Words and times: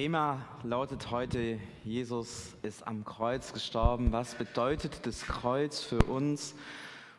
Thema 0.00 0.40
lautet 0.62 1.10
heute, 1.10 1.58
Jesus 1.84 2.56
ist 2.62 2.86
am 2.86 3.04
Kreuz 3.04 3.52
gestorben. 3.52 4.12
Was 4.12 4.34
bedeutet 4.34 5.04
das 5.04 5.26
Kreuz 5.26 5.82
für 5.82 5.98
uns 5.98 6.54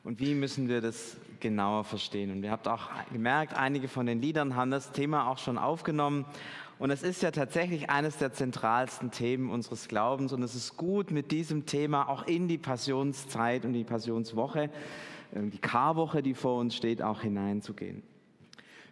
und 0.03 0.19
wie 0.19 0.33
müssen 0.33 0.67
wir 0.67 0.81
das 0.81 1.15
genauer 1.39 1.83
verstehen? 1.83 2.31
Und 2.31 2.43
ihr 2.43 2.49
habt 2.49 2.67
auch 2.67 2.89
gemerkt, 3.13 3.53
einige 3.55 3.87
von 3.87 4.07
den 4.07 4.19
Liedern 4.19 4.55
haben 4.55 4.71
das 4.71 4.93
Thema 4.93 5.27
auch 5.27 5.37
schon 5.37 5.59
aufgenommen. 5.59 6.25
Und 6.79 6.89
es 6.89 7.03
ist 7.03 7.21
ja 7.21 7.29
tatsächlich 7.29 7.91
eines 7.91 8.17
der 8.17 8.33
zentralsten 8.33 9.11
Themen 9.11 9.51
unseres 9.51 9.87
Glaubens. 9.87 10.33
Und 10.33 10.41
es 10.41 10.55
ist 10.55 10.75
gut, 10.75 11.11
mit 11.11 11.29
diesem 11.29 11.67
Thema 11.67 12.09
auch 12.09 12.25
in 12.25 12.47
die 12.47 12.57
Passionszeit 12.57 13.63
und 13.63 13.73
die 13.73 13.83
Passionswoche, 13.83 14.71
äh, 15.35 15.43
die 15.43 15.59
Karwoche, 15.59 16.23
die 16.23 16.33
vor 16.33 16.57
uns 16.57 16.75
steht, 16.75 17.03
auch 17.03 17.21
hineinzugehen. 17.21 18.01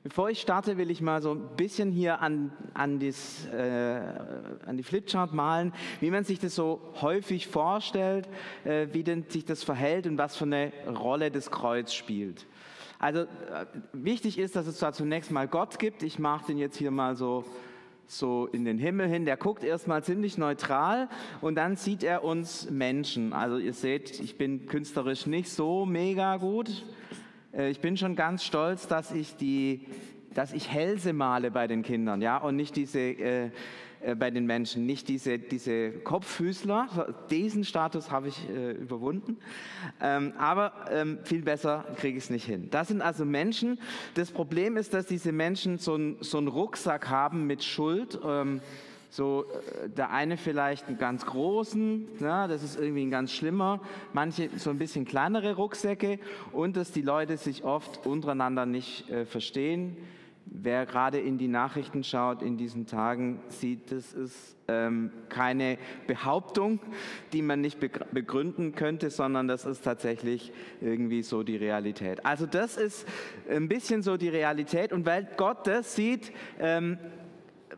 Bevor 0.02 0.30
ich 0.30 0.40
starte, 0.40 0.78
will 0.78 0.92
ich 0.92 1.02
mal 1.02 1.22
so 1.22 1.32
ein 1.32 1.42
bisschen 1.58 1.92
hier 1.92 2.22
an, 2.22 2.54
an, 2.74 3.00
dies, 3.00 3.46
äh, 3.48 4.00
an 4.66 4.78
die 4.78 4.84
Flipchart 4.84 5.34
malen, 5.34 5.74
wie 6.00 6.10
man 6.10 6.24
sich 6.24 6.40
das 6.40 6.56
so 6.56 6.80
häufig 7.02 7.48
vorstellt, 7.48 8.30
äh, 8.64 8.88
wie 8.94 9.04
denn 9.04 9.26
sich 9.28 9.44
das 9.44 9.62
verhält 9.64 10.08
und 10.08 10.18
was 10.18 10.38
für 10.38 10.46
eine 10.46 10.72
Rolle 10.88 11.32
das 11.32 11.52
Kreuz 11.52 11.94
spielt. 11.94 12.48
Also 12.98 13.22
äh, 13.22 13.66
wichtig 13.92 14.40
ist, 14.40 14.56
dass 14.56 14.68
es 14.68 14.78
zwar 14.78 14.94
zunächst 14.94 15.32
mal 15.32 15.50
Gott 15.50 15.80
gibt. 15.80 16.02
Ich 16.04 16.18
mache 16.18 16.48
den 16.48 16.58
jetzt 16.58 16.78
hier 16.78 16.92
mal 16.92 17.16
so 17.16 17.44
so 18.10 18.48
in 18.52 18.66
den 18.66 18.80
Himmel 18.80 19.08
hin. 19.08 19.26
Der 19.26 19.38
guckt 19.38 19.64
erstmal 19.64 20.04
ziemlich 20.04 20.38
neutral 20.38 21.10
und 21.42 21.56
dann 21.56 21.76
sieht 21.76 22.04
er 22.04 22.24
uns 22.24 22.70
Menschen. 22.70 23.34
Also 23.34 23.58
ihr 23.58 23.74
seht, 23.74 24.20
ich 24.20 24.38
bin 24.38 24.66
künstlerisch 24.66 25.28
nicht 25.28 25.52
so 25.52 25.86
mega 25.86 26.38
gut. 26.38 26.84
Äh, 27.60 27.70
ich 27.70 27.80
bin 27.80 27.98
schon 27.98 28.16
ganz 28.16 28.44
stolz, 28.44 28.88
dass 28.88 29.12
ich 29.12 29.36
die, 29.36 29.86
dass 30.34 30.54
ich 30.54 30.72
Hälse 30.72 31.14
male 31.14 31.52
bei 31.52 31.68
den 31.68 31.84
Kindern, 31.84 32.22
ja, 32.22 32.38
und 32.38 32.56
nicht 32.56 32.76
diese, 32.76 33.00
äh, 33.00 33.52
äh, 34.02 34.16
bei 34.16 34.32
den 34.32 34.46
Menschen, 34.46 34.86
nicht 34.86 35.10
diese, 35.10 35.38
diese 35.38 35.92
Kopffüßler. 35.92 37.16
Diesen 37.30 37.66
Status 37.66 38.12
habe 38.12 38.30
ich 38.30 38.50
äh, 38.50 38.72
überwunden. 38.72 39.38
Ähm, 40.02 40.34
aber 40.38 40.74
ähm, 40.90 41.20
viel 41.24 41.42
besser 41.42 41.86
kriege 41.98 42.18
ich 42.18 42.26
es 42.26 42.30
nicht 42.30 42.46
hin. 42.46 42.70
Das 42.72 42.88
sind 42.88 43.02
also 43.02 43.26
Menschen. 43.26 43.80
Das 44.14 44.32
Problem 44.32 44.78
ist, 44.78 44.94
dass 44.94 45.06
diese 45.06 45.34
Menschen 45.34 45.78
so, 45.78 45.96
ein, 45.96 46.18
so 46.22 46.38
einen 46.38 46.48
Rucksack 46.48 47.10
haben 47.10 47.46
mit 47.46 47.64
Schuld. 47.64 48.20
Ähm, 48.24 48.62
so 49.10 49.46
äh, 49.84 49.90
der 49.90 50.12
eine 50.12 50.38
vielleicht 50.38 50.88
einen 50.88 50.98
ganz 50.98 51.26
großen, 51.26 52.08
ja, 52.20 52.48
das 52.48 52.64
ist 52.64 52.80
irgendwie 52.80 53.06
ein 53.06 53.12
ganz 53.12 53.32
schlimmer, 53.32 53.82
manche 54.14 54.50
so 54.58 54.70
ein 54.70 54.78
bisschen 54.78 55.06
kleinere 55.06 55.56
Rucksäcke 55.56 56.20
und 56.52 56.78
dass 56.78 56.92
die 56.92 57.02
Leute 57.02 57.38
sich 57.38 57.64
oft 57.64 58.06
untereinander 58.06 58.66
nicht 58.66 59.10
äh, 59.10 59.26
verstehen. 59.26 59.98
Wer 60.52 60.88
gerade 60.88 61.20
in 61.20 61.38
die 61.38 61.48
Nachrichten 61.48 62.04
schaut 62.04 62.42
in 62.42 62.58
diesen 62.58 62.88
Tagen, 62.88 63.40
sieht, 63.50 63.92
das 63.92 64.14
ist 64.14 64.56
ähm, 64.68 65.12
keine 65.30 65.78
Behauptung, 66.08 66.80
die 67.34 67.44
man 67.44 67.62
nicht 67.62 67.80
begründen 67.80 68.74
könnte, 68.74 69.12
sondern 69.12 69.48
das 69.48 69.66
ist 69.66 69.84
tatsächlich 69.84 70.52
irgendwie 70.82 71.22
so 71.22 71.44
die 71.44 71.56
Realität. 71.56 72.26
Also 72.26 72.48
das 72.48 72.78
ist 72.78 73.08
ein 73.48 73.68
bisschen 73.68 74.02
so 74.02 74.18
die 74.18 74.30
Realität 74.30 74.92
und 74.92 75.06
weil 75.06 75.28
Gott 75.38 75.68
das 75.68 75.96
sieht, 75.96 76.32
ähm, 76.60 76.98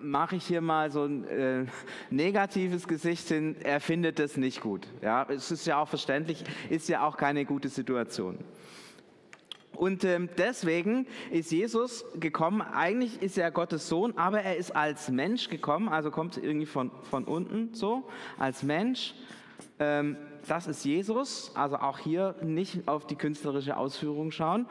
mache 0.02 0.35
ich 0.35 0.45
hier 0.45 0.61
mal 0.61 0.91
so 0.91 1.05
ein 1.05 1.27
äh, 1.27 1.66
negatives 2.09 2.88
Gesicht 2.88 3.27
hin, 3.27 3.55
er 3.63 3.80
findet 3.80 4.19
es 4.19 4.38
nicht 4.38 4.61
gut. 4.61 4.88
Ja, 5.02 5.25
es 5.30 5.52
ist 5.52 5.66
ja 5.66 5.80
auch 5.80 5.88
verständlich, 5.88 6.44
ist 6.69 6.89
ja 6.89 7.05
auch 7.05 7.17
keine 7.17 7.45
gute 7.45 7.69
Situation. 7.69 8.38
Und 9.73 10.03
ähm, 10.03 10.29
deswegen 10.38 11.07
ist 11.31 11.52
Jesus 11.52 12.05
gekommen, 12.19 12.61
eigentlich 12.61 13.22
ist 13.22 13.38
er 13.38 13.49
Gottes 13.52 13.89
Sohn, 13.89 14.16
aber 14.17 14.41
er 14.41 14.57
ist 14.57 14.75
als 14.75 15.09
Mensch 15.09 15.49
gekommen, 15.49 15.89
also 15.89 16.11
kommt 16.11 16.38
irgendwie 16.38 16.66
von, 16.66 16.91
von 17.09 17.23
unten 17.23 17.73
so, 17.73 18.03
als 18.38 18.63
Mensch. 18.63 19.16
Ähm, 19.80 20.17
das 20.48 20.67
ist 20.67 20.84
Jesus, 20.84 21.52
also 21.56 21.78
auch 21.78 22.00
hier 22.00 22.36
nicht 22.42 22.88
auf 22.88 23.06
die 23.06 23.16
künstlerische 23.16 23.78
Ausführung 23.78 24.31
schauen. 24.31 24.66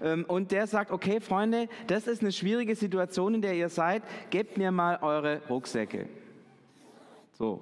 Ähm, 0.00 0.24
und 0.26 0.52
der 0.52 0.66
sagt, 0.66 0.90
okay 0.90 1.20
Freunde, 1.20 1.68
das 1.86 2.06
ist 2.06 2.22
eine 2.22 2.32
schwierige 2.32 2.74
Situation, 2.74 3.34
in 3.34 3.42
der 3.42 3.54
ihr 3.54 3.68
seid, 3.68 4.02
gebt 4.30 4.56
mir 4.56 4.70
mal 4.70 4.98
eure 5.02 5.40
Rucksäcke. 5.48 6.08
So. 7.32 7.60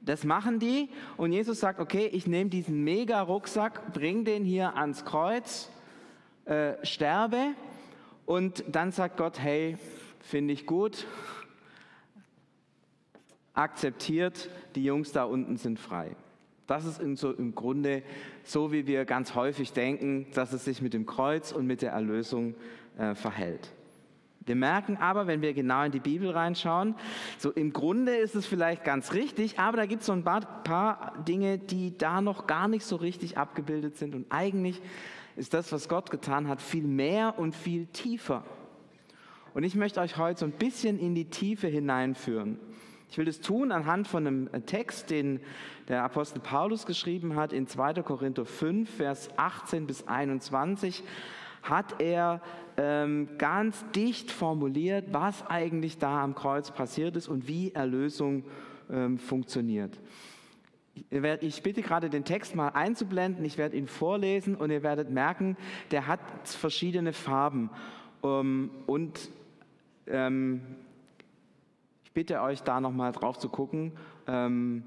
Das 0.00 0.24
machen 0.24 0.58
die 0.58 0.88
und 1.16 1.32
Jesus 1.32 1.60
sagt, 1.60 1.80
okay, 1.80 2.06
ich 2.06 2.26
nehme 2.26 2.48
diesen 2.48 2.84
mega 2.84 3.20
Rucksack, 3.20 3.92
bring 3.92 4.24
den 4.24 4.44
hier 4.44 4.76
ans 4.76 5.04
Kreuz, 5.04 5.70
äh, 6.44 6.74
sterbe 6.84 7.54
und 8.24 8.64
dann 8.68 8.92
sagt 8.92 9.16
Gott, 9.16 9.40
hey, 9.40 9.76
finde 10.20 10.54
ich 10.54 10.66
gut, 10.66 11.06
akzeptiert, 13.58 14.48
die 14.74 14.84
Jungs 14.84 15.12
da 15.12 15.24
unten 15.24 15.56
sind 15.56 15.78
frei. 15.78 16.16
Das 16.66 16.84
ist 16.84 17.00
so 17.18 17.32
im 17.32 17.54
Grunde 17.54 18.02
so, 18.44 18.72
wie 18.72 18.86
wir 18.86 19.04
ganz 19.04 19.34
häufig 19.34 19.72
denken, 19.72 20.26
dass 20.34 20.52
es 20.52 20.64
sich 20.64 20.82
mit 20.82 20.92
dem 20.92 21.06
Kreuz 21.06 21.50
und 21.50 21.66
mit 21.66 21.82
der 21.82 21.92
Erlösung 21.92 22.54
äh, 22.98 23.14
verhält. 23.14 23.72
Wir 24.44 24.54
merken 24.54 24.96
aber, 24.96 25.26
wenn 25.26 25.42
wir 25.42 25.52
genau 25.52 25.82
in 25.82 25.92
die 25.92 26.00
Bibel 26.00 26.30
reinschauen, 26.30 26.94
so 27.36 27.50
im 27.50 27.72
Grunde 27.72 28.16
ist 28.16 28.34
es 28.34 28.46
vielleicht 28.46 28.84
ganz 28.84 29.12
richtig, 29.12 29.58
aber 29.58 29.76
da 29.76 29.86
gibt 29.86 30.00
es 30.00 30.06
so 30.06 30.12
ein 30.12 30.24
paar, 30.24 30.40
paar 30.62 31.14
Dinge, 31.26 31.58
die 31.58 31.96
da 31.96 32.20
noch 32.20 32.46
gar 32.46 32.68
nicht 32.68 32.84
so 32.84 32.96
richtig 32.96 33.36
abgebildet 33.36 33.96
sind. 33.96 34.14
Und 34.14 34.26
eigentlich 34.30 34.80
ist 35.36 35.52
das, 35.52 35.70
was 35.72 35.88
Gott 35.88 36.10
getan 36.10 36.48
hat, 36.48 36.62
viel 36.62 36.86
mehr 36.86 37.38
und 37.38 37.54
viel 37.54 37.86
tiefer. 37.86 38.42
Und 39.52 39.64
ich 39.64 39.74
möchte 39.74 40.00
euch 40.00 40.16
heute 40.16 40.40
so 40.40 40.46
ein 40.46 40.52
bisschen 40.52 40.98
in 40.98 41.14
die 41.14 41.26
Tiefe 41.26 41.66
hineinführen. 41.66 42.58
Ich 43.10 43.16
will 43.16 43.24
das 43.24 43.40
tun 43.40 43.72
anhand 43.72 44.06
von 44.06 44.26
einem 44.26 44.66
Text, 44.66 45.10
den 45.10 45.40
der 45.88 46.04
Apostel 46.04 46.40
Paulus 46.40 46.84
geschrieben 46.84 47.36
hat 47.36 47.52
in 47.52 47.66
2. 47.66 47.94
Korinther 48.02 48.44
5, 48.44 48.88
Vers 48.88 49.30
18 49.36 49.86
bis 49.86 50.06
21 50.06 51.02
hat 51.62 52.00
er 52.00 52.40
ähm, 52.76 53.28
ganz 53.38 53.84
dicht 53.94 54.30
formuliert, 54.30 55.06
was 55.12 55.46
eigentlich 55.46 55.98
da 55.98 56.22
am 56.22 56.34
Kreuz 56.34 56.70
passiert 56.70 57.16
ist 57.16 57.28
und 57.28 57.48
wie 57.48 57.72
Erlösung 57.72 58.44
ähm, 58.90 59.18
funktioniert. 59.18 59.98
Ich 61.40 61.62
bitte 61.62 61.82
gerade 61.82 62.10
den 62.10 62.24
Text 62.24 62.56
mal 62.56 62.68
einzublenden, 62.68 63.44
ich 63.44 63.56
werde 63.56 63.76
ihn 63.76 63.86
vorlesen 63.86 64.56
und 64.56 64.70
ihr 64.70 64.82
werdet 64.82 65.10
merken, 65.10 65.56
der 65.90 66.06
hat 66.06 66.20
verschiedene 66.44 67.12
Farben. 67.12 67.70
Ähm, 68.22 68.70
und 68.86 69.30
ähm, 70.06 70.60
ich 72.08 72.14
bitte 72.14 72.40
euch 72.40 72.62
da 72.62 72.80
nochmal 72.80 73.12
drauf 73.12 73.38
zu 73.38 73.50
gucken. 73.50 73.92
Ähm, 74.26 74.82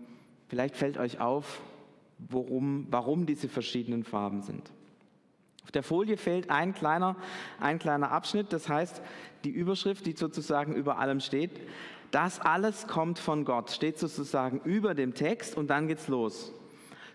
vielleicht 0.47 0.75
fällt 0.75 0.97
euch 0.97 1.19
auf, 1.19 1.61
worum, 2.17 2.87
warum 2.89 3.27
diese 3.27 3.47
verschiedenen 3.47 4.03
Farben 4.03 4.41
sind. 4.41 4.71
Auf 5.63 5.71
der 5.71 5.83
Folie 5.83 6.17
fehlt 6.17 6.49
ein 6.49 6.73
kleiner, 6.73 7.15
ein 7.59 7.77
kleiner 7.77 8.11
Abschnitt, 8.11 8.51
das 8.51 8.67
heißt 8.67 9.03
die 9.43 9.51
Überschrift, 9.51 10.07
die 10.07 10.13
sozusagen 10.13 10.73
über 10.73 10.97
allem 10.97 11.19
steht. 11.19 11.51
Das 12.09 12.39
alles 12.39 12.87
kommt 12.87 13.19
von 13.19 13.45
Gott, 13.45 13.69
steht 13.69 13.99
sozusagen 13.99 14.59
über 14.63 14.95
dem 14.95 15.13
Text 15.13 15.55
und 15.55 15.67
dann 15.69 15.87
geht's 15.87 16.07
los. 16.07 16.51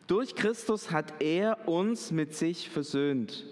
Durch 0.06 0.36
Christus 0.36 0.92
hat 0.92 1.20
er 1.20 1.66
uns 1.66 2.12
mit 2.12 2.32
sich 2.32 2.70
versöhnt. 2.70 3.44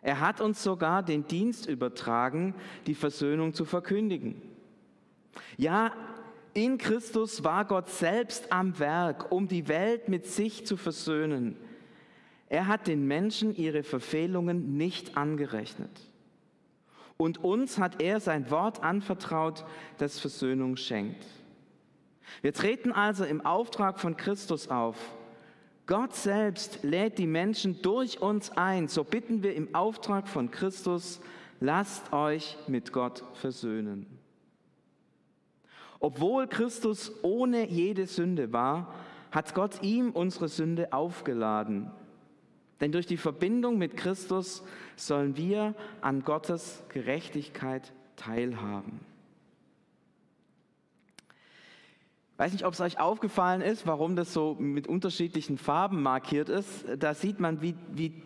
Er 0.00 0.20
hat 0.20 0.40
uns 0.40 0.62
sogar 0.62 1.02
den 1.02 1.26
Dienst 1.26 1.66
übertragen, 1.66 2.54
die 2.86 2.94
Versöhnung 2.94 3.52
zu 3.52 3.66
verkündigen. 3.66 4.40
Ja, 5.56 5.92
in 6.52 6.78
Christus 6.78 7.44
war 7.44 7.64
Gott 7.64 7.88
selbst 7.88 8.52
am 8.52 8.78
Werk, 8.78 9.30
um 9.30 9.46
die 9.46 9.68
Welt 9.68 10.08
mit 10.08 10.26
sich 10.26 10.66
zu 10.66 10.76
versöhnen. 10.76 11.56
Er 12.48 12.66
hat 12.66 12.88
den 12.88 13.06
Menschen 13.06 13.54
ihre 13.54 13.84
Verfehlungen 13.84 14.76
nicht 14.76 15.16
angerechnet. 15.16 15.90
Und 17.16 17.44
uns 17.44 17.78
hat 17.78 18.02
er 18.02 18.18
sein 18.18 18.50
Wort 18.50 18.82
anvertraut, 18.82 19.64
das 19.98 20.18
Versöhnung 20.18 20.76
schenkt. 20.76 21.24
Wir 22.42 22.52
treten 22.52 22.92
also 22.92 23.24
im 23.24 23.44
Auftrag 23.44 24.00
von 24.00 24.16
Christus 24.16 24.68
auf. 24.68 24.96
Gott 25.86 26.14
selbst 26.14 26.82
lädt 26.82 27.18
die 27.18 27.26
Menschen 27.26 27.82
durch 27.82 28.22
uns 28.22 28.50
ein. 28.56 28.88
So 28.88 29.04
bitten 29.04 29.42
wir 29.42 29.54
im 29.54 29.74
Auftrag 29.74 30.28
von 30.28 30.50
Christus, 30.50 31.20
lasst 31.60 32.12
euch 32.12 32.56
mit 32.66 32.92
Gott 32.92 33.24
versöhnen. 33.34 34.19
Obwohl 36.00 36.48
Christus 36.48 37.12
ohne 37.22 37.68
jede 37.68 38.06
Sünde 38.06 38.52
war, 38.52 38.94
hat 39.30 39.54
Gott 39.54 39.82
ihm 39.82 40.10
unsere 40.10 40.48
Sünde 40.48 40.92
aufgeladen. 40.92 41.90
Denn 42.80 42.92
durch 42.92 43.06
die 43.06 43.18
Verbindung 43.18 43.76
mit 43.76 43.96
Christus 43.96 44.64
sollen 44.96 45.36
wir 45.36 45.74
an 46.00 46.24
Gottes 46.24 46.82
Gerechtigkeit 46.88 47.92
teilhaben. 48.16 49.00
Ich 52.32 52.38
weiß 52.38 52.52
nicht, 52.52 52.64
ob 52.64 52.72
es 52.72 52.80
euch 52.80 52.98
aufgefallen 52.98 53.60
ist, 53.60 53.86
warum 53.86 54.16
das 54.16 54.32
so 54.32 54.56
mit 54.58 54.86
unterschiedlichen 54.86 55.58
Farben 55.58 56.02
markiert 56.02 56.48
ist. 56.48 56.86
Da 56.98 57.12
sieht 57.12 57.38
man, 57.38 57.60
wie, 57.60 57.74
wie 57.92 58.22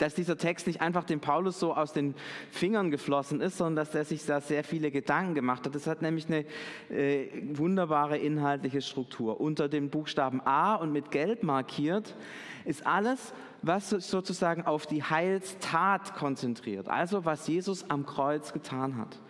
dass 0.00 0.14
dieser 0.14 0.36
Text 0.36 0.66
nicht 0.66 0.80
einfach 0.80 1.04
dem 1.04 1.20
Paulus 1.20 1.60
so 1.60 1.74
aus 1.74 1.92
den 1.92 2.14
Fingern 2.50 2.90
geflossen 2.90 3.40
ist, 3.40 3.58
sondern 3.58 3.84
dass 3.84 3.94
er 3.94 4.04
sich 4.04 4.24
da 4.24 4.40
sehr 4.40 4.64
viele 4.64 4.90
Gedanken 4.90 5.34
gemacht 5.34 5.66
hat. 5.66 5.74
Das 5.74 5.86
hat 5.86 6.02
nämlich 6.02 6.26
eine 6.26 6.44
äh, 6.90 7.28
wunderbare 7.52 8.16
inhaltliche 8.18 8.80
Struktur. 8.80 9.40
Unter 9.40 9.68
dem 9.68 9.90
Buchstaben 9.90 10.40
A 10.44 10.76
und 10.76 10.92
mit 10.92 11.10
Gelb 11.10 11.42
markiert 11.42 12.16
ist 12.64 12.86
alles, 12.86 13.32
was 13.62 13.90
sozusagen 13.90 14.64
auf 14.64 14.86
die 14.86 15.02
Heilstat 15.02 16.14
konzentriert, 16.14 16.88
also 16.88 17.24
was 17.24 17.46
Jesus 17.46 17.88
am 17.90 18.06
Kreuz 18.06 18.52
getan 18.52 18.96
hat. 18.96 19.20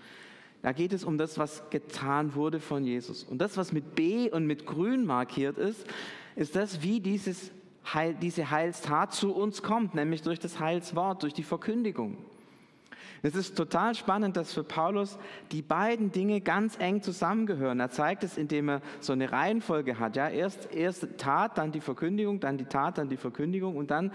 Da 0.62 0.72
geht 0.72 0.92
es 0.92 1.04
um 1.04 1.16
das, 1.16 1.38
was 1.38 1.68
getan 1.70 2.34
wurde 2.34 2.60
von 2.60 2.84
Jesus. 2.84 3.24
Und 3.24 3.38
das, 3.38 3.56
was 3.56 3.72
mit 3.72 3.94
B 3.94 4.30
und 4.30 4.46
mit 4.46 4.66
Grün 4.66 5.06
markiert 5.06 5.56
ist, 5.56 5.86
ist 6.36 6.54
das, 6.54 6.82
wie 6.82 7.00
dieses 7.00 7.50
Heil, 7.84 8.14
diese 8.14 8.50
Heilstat 8.50 9.12
zu 9.12 9.34
uns 9.34 9.62
kommt, 9.62 9.94
nämlich 9.94 10.22
durch 10.22 10.38
das 10.38 10.60
Heilswort, 10.60 11.22
durch 11.22 11.34
die 11.34 11.42
Verkündigung. 11.42 12.18
Es 13.22 13.34
ist 13.34 13.54
total 13.54 13.94
spannend, 13.94 14.36
dass 14.36 14.54
für 14.54 14.64
Paulus 14.64 15.18
die 15.52 15.60
beiden 15.60 16.10
Dinge 16.10 16.40
ganz 16.40 16.78
eng 16.78 17.02
zusammengehören. 17.02 17.78
Er 17.78 17.90
zeigt 17.90 18.24
es, 18.24 18.38
indem 18.38 18.70
er 18.70 18.82
so 19.00 19.12
eine 19.12 19.30
Reihenfolge 19.30 19.98
hat. 19.98 20.16
Ja, 20.16 20.28
erst, 20.28 20.72
erst 20.72 21.06
Tat, 21.18 21.58
dann 21.58 21.70
die 21.70 21.80
Verkündigung, 21.80 22.40
dann 22.40 22.56
die 22.56 22.64
Tat, 22.64 22.96
dann 22.96 23.10
die 23.10 23.18
Verkündigung 23.18 23.76
und 23.76 23.90
dann 23.90 24.10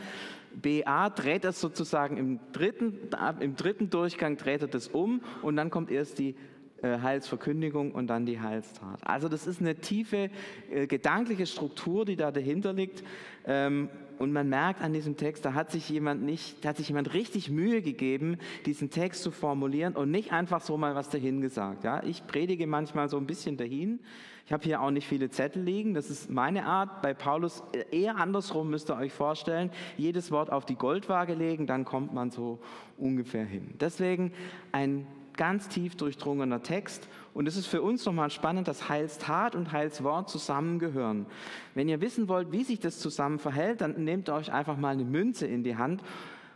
BA 0.56 1.10
dreht 1.10 1.44
er 1.46 1.52
sozusagen 1.52 2.18
im 2.18 2.40
dritten, 2.52 3.10
im 3.42 3.56
dritten 3.56 3.90
Durchgang 3.90 4.38
dreht 4.38 4.62
er 4.62 4.68
das 4.68 4.88
um 4.88 5.22
und 5.42 5.56
dann 5.56 5.70
kommt 5.70 5.92
erst 5.92 6.18
die 6.18 6.36
Heilsverkündigung 6.84 7.92
und 7.92 8.08
dann 8.08 8.26
die 8.26 8.40
Heilstat. 8.40 9.00
Also 9.06 9.30
das 9.30 9.48
ist 9.48 9.62
eine 9.62 9.76
tiefe 9.76 10.30
äh, 10.72 10.88
gedankliche 10.88 11.46
Struktur, 11.46 12.06
die 12.06 12.16
da 12.16 12.32
dahinter 12.32 12.74
liegt. 12.74 13.04
Ähm, 13.46 13.90
und 14.18 14.32
man 14.32 14.48
merkt 14.48 14.82
an 14.82 14.94
diesem 14.94 15.18
Text, 15.18 15.44
da 15.44 15.54
hat 15.54 15.72
sich 15.72 15.90
jemand 15.90 16.24
nicht, 16.24 16.64
da 16.64 16.70
hat 16.70 16.78
sich 16.78 16.88
jemand 16.88 17.14
richtig 17.14 17.50
Mühe 17.50 17.82
gegeben, 17.82 18.38
diesen 18.66 18.90
Text 18.90 19.24
zu 19.24 19.32
formulieren 19.32 19.94
und 19.96 20.10
nicht 20.10 20.32
einfach 20.32 20.62
so 20.62 20.78
mal 20.78 20.96
was 20.96 21.10
dahin 21.10 21.42
gesagt. 21.42 21.84
Ja, 21.84 22.02
ich 22.04 22.26
predige 22.26 22.66
manchmal 22.66 23.10
so 23.10 23.18
ein 23.18 23.28
bisschen 23.28 23.58
dahin. 23.58 24.00
Ich 24.46 24.54
habe 24.54 24.64
hier 24.64 24.82
auch 24.82 24.92
nicht 24.92 25.08
viele 25.08 25.30
Zettel 25.30 25.64
liegen. 25.64 25.96
Das 25.96 26.10
ist 26.10 26.30
meine 26.30 26.66
Art. 26.66 27.02
Bei 27.02 27.14
Paulus 27.14 27.64
eher 27.92 28.18
andersrum 28.18 28.70
müsst 28.70 28.90
ihr 28.90 28.96
euch 28.96 29.12
vorstellen. 29.12 29.72
Jedes 29.98 30.32
Wort 30.32 30.52
auf 30.52 30.66
die 30.66 30.76
Goldwaage 30.76 31.34
legen, 31.34 31.66
dann 31.66 31.84
kommt 31.84 32.14
man 32.14 32.30
so 32.30 32.60
ungefähr 32.98 33.44
hin. 33.44 33.74
Deswegen 33.80 34.32
ein 34.72 35.08
ganz 35.38 35.68
tief 35.68 35.96
durchdrungener 35.96 36.64
Text. 36.64 37.08
Und 37.34 37.48
es 37.48 37.58
ist 37.58 37.68
für 37.68 37.82
uns 37.82 38.06
nochmal 38.06 38.30
spannend, 38.30 38.68
dass 38.68 38.90
Heilstat 38.90 39.56
und 39.56 39.72
Heilswort 39.72 40.30
zusammengehören. 40.30 41.26
Wenn 41.74 41.90
ihr 41.90 42.02
wissen 42.02 42.28
wollt, 42.28 42.52
wie 42.52 42.64
sich 42.64 42.80
das 42.80 43.00
zusammen 43.00 43.40
verhält, 43.40 43.82
dann 43.82 44.04
nehmt 44.04 44.30
euch 44.30 44.52
einfach 44.52 44.78
mal 44.78 44.94
eine 44.94 45.06
Münze 45.06 45.46
in 45.48 45.64
die 45.64 45.78
Hand 45.78 46.02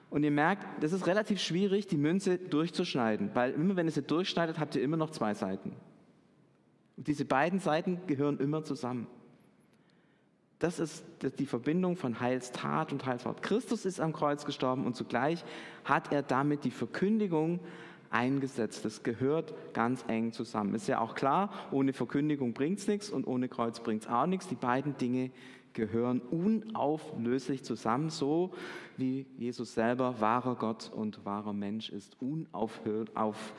und 0.10 0.24
ihr 0.24 0.32
merkt, 0.32 0.66
das 0.84 0.94
ist 0.94 1.06
relativ 1.06 1.40
schwierig, 1.40 1.88
die 1.88 1.98
Münze 1.98 2.38
durchzuschneiden, 2.38 3.32
weil 3.36 3.52
immer 3.52 3.76
wenn 3.76 3.86
ihr 3.86 3.92
sie 3.92 4.02
durchschneidet, 4.02 4.60
habt 4.60 4.76
ihr 4.76 4.82
immer 4.82 4.98
noch 4.98 5.12
zwei 5.12 5.34
Seiten. 5.34 5.74
Und 6.98 7.08
diese 7.08 7.26
beiden 7.26 7.60
Seiten 7.60 8.02
gehören 8.08 8.40
immer 8.40 8.64
zusammen. 8.64 9.08
Das 10.58 10.80
ist 10.80 11.06
die 11.38 11.46
Verbindung 11.46 11.96
von 11.96 12.20
Heilstat 12.20 12.92
und 12.92 13.06
Heilswort. 13.06 13.42
Christus 13.42 13.86
ist 13.86 14.02
am 14.02 14.12
Kreuz 14.12 14.44
gestorben 14.44 14.86
und 14.86 14.96
zugleich 14.96 15.46
hat 15.86 16.12
er 16.12 16.22
damit 16.22 16.66
die 16.66 16.72
Verkündigung 16.72 17.62
eingesetzt. 18.10 18.86
Das 18.86 19.04
gehört 19.04 19.54
ganz 19.74 20.04
eng 20.08 20.32
zusammen. 20.32 20.74
Ist 20.76 20.88
ja 20.88 21.00
auch 21.00 21.16
klar, 21.16 21.52
ohne 21.72 21.94
Verkündigung 21.94 22.54
bringt 22.54 22.80
es 22.80 22.88
nichts 22.88 23.10
und 23.10 23.28
ohne 23.28 23.48
Kreuz 23.48 23.80
bringt 23.80 24.04
es 24.04 24.10
auch 24.10 24.26
nichts. 24.26 24.48
Die 24.48 24.56
beiden 24.56 24.98
Dinge 24.98 25.32
gehören 25.74 26.20
unauflöslich 26.20 27.64
zusammen, 27.64 28.10
so 28.10 28.52
wie 28.98 29.26
Jesus 29.38 29.74
selber 29.74 30.20
wahrer 30.20 30.56
Gott 30.56 30.92
und 30.94 31.24
wahrer 31.26 31.54
Mensch 31.54 31.90
ist, 31.90 32.18
unaufhört, 32.22 33.16
auf, 33.16 33.54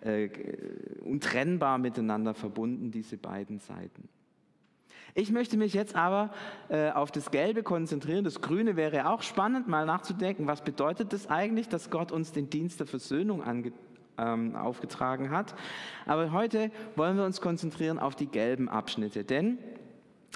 äh, 0.00 0.28
untrennbar 1.02 1.78
miteinander 1.78 2.34
verbunden, 2.34 2.90
diese 2.90 3.16
beiden 3.16 3.58
Seiten. 3.58 4.08
Ich 5.14 5.32
möchte 5.32 5.56
mich 5.56 5.74
jetzt 5.74 5.96
aber 5.96 6.32
äh, 6.68 6.90
auf 6.90 7.10
das 7.10 7.30
Gelbe 7.30 7.62
konzentrieren. 7.62 8.24
Das 8.24 8.40
Grüne 8.40 8.76
wäre 8.76 9.10
auch 9.10 9.22
spannend, 9.22 9.66
mal 9.66 9.84
nachzudenken, 9.84 10.46
was 10.46 10.62
bedeutet 10.62 11.12
das 11.12 11.28
eigentlich, 11.28 11.68
dass 11.68 11.90
Gott 11.90 12.12
uns 12.12 12.32
den 12.32 12.48
Dienst 12.48 12.78
der 12.80 12.86
Versöhnung 12.86 13.42
ange 13.42 13.72
ähm, 14.20 14.54
aufgetragen 14.54 15.30
hat. 15.30 15.54
Aber 16.06 16.32
heute 16.32 16.70
wollen 16.96 17.16
wir 17.16 17.24
uns 17.24 17.40
konzentrieren 17.40 17.98
auf 17.98 18.14
die 18.14 18.26
gelben 18.26 18.68
Abschnitte, 18.68 19.24
denn 19.24 19.58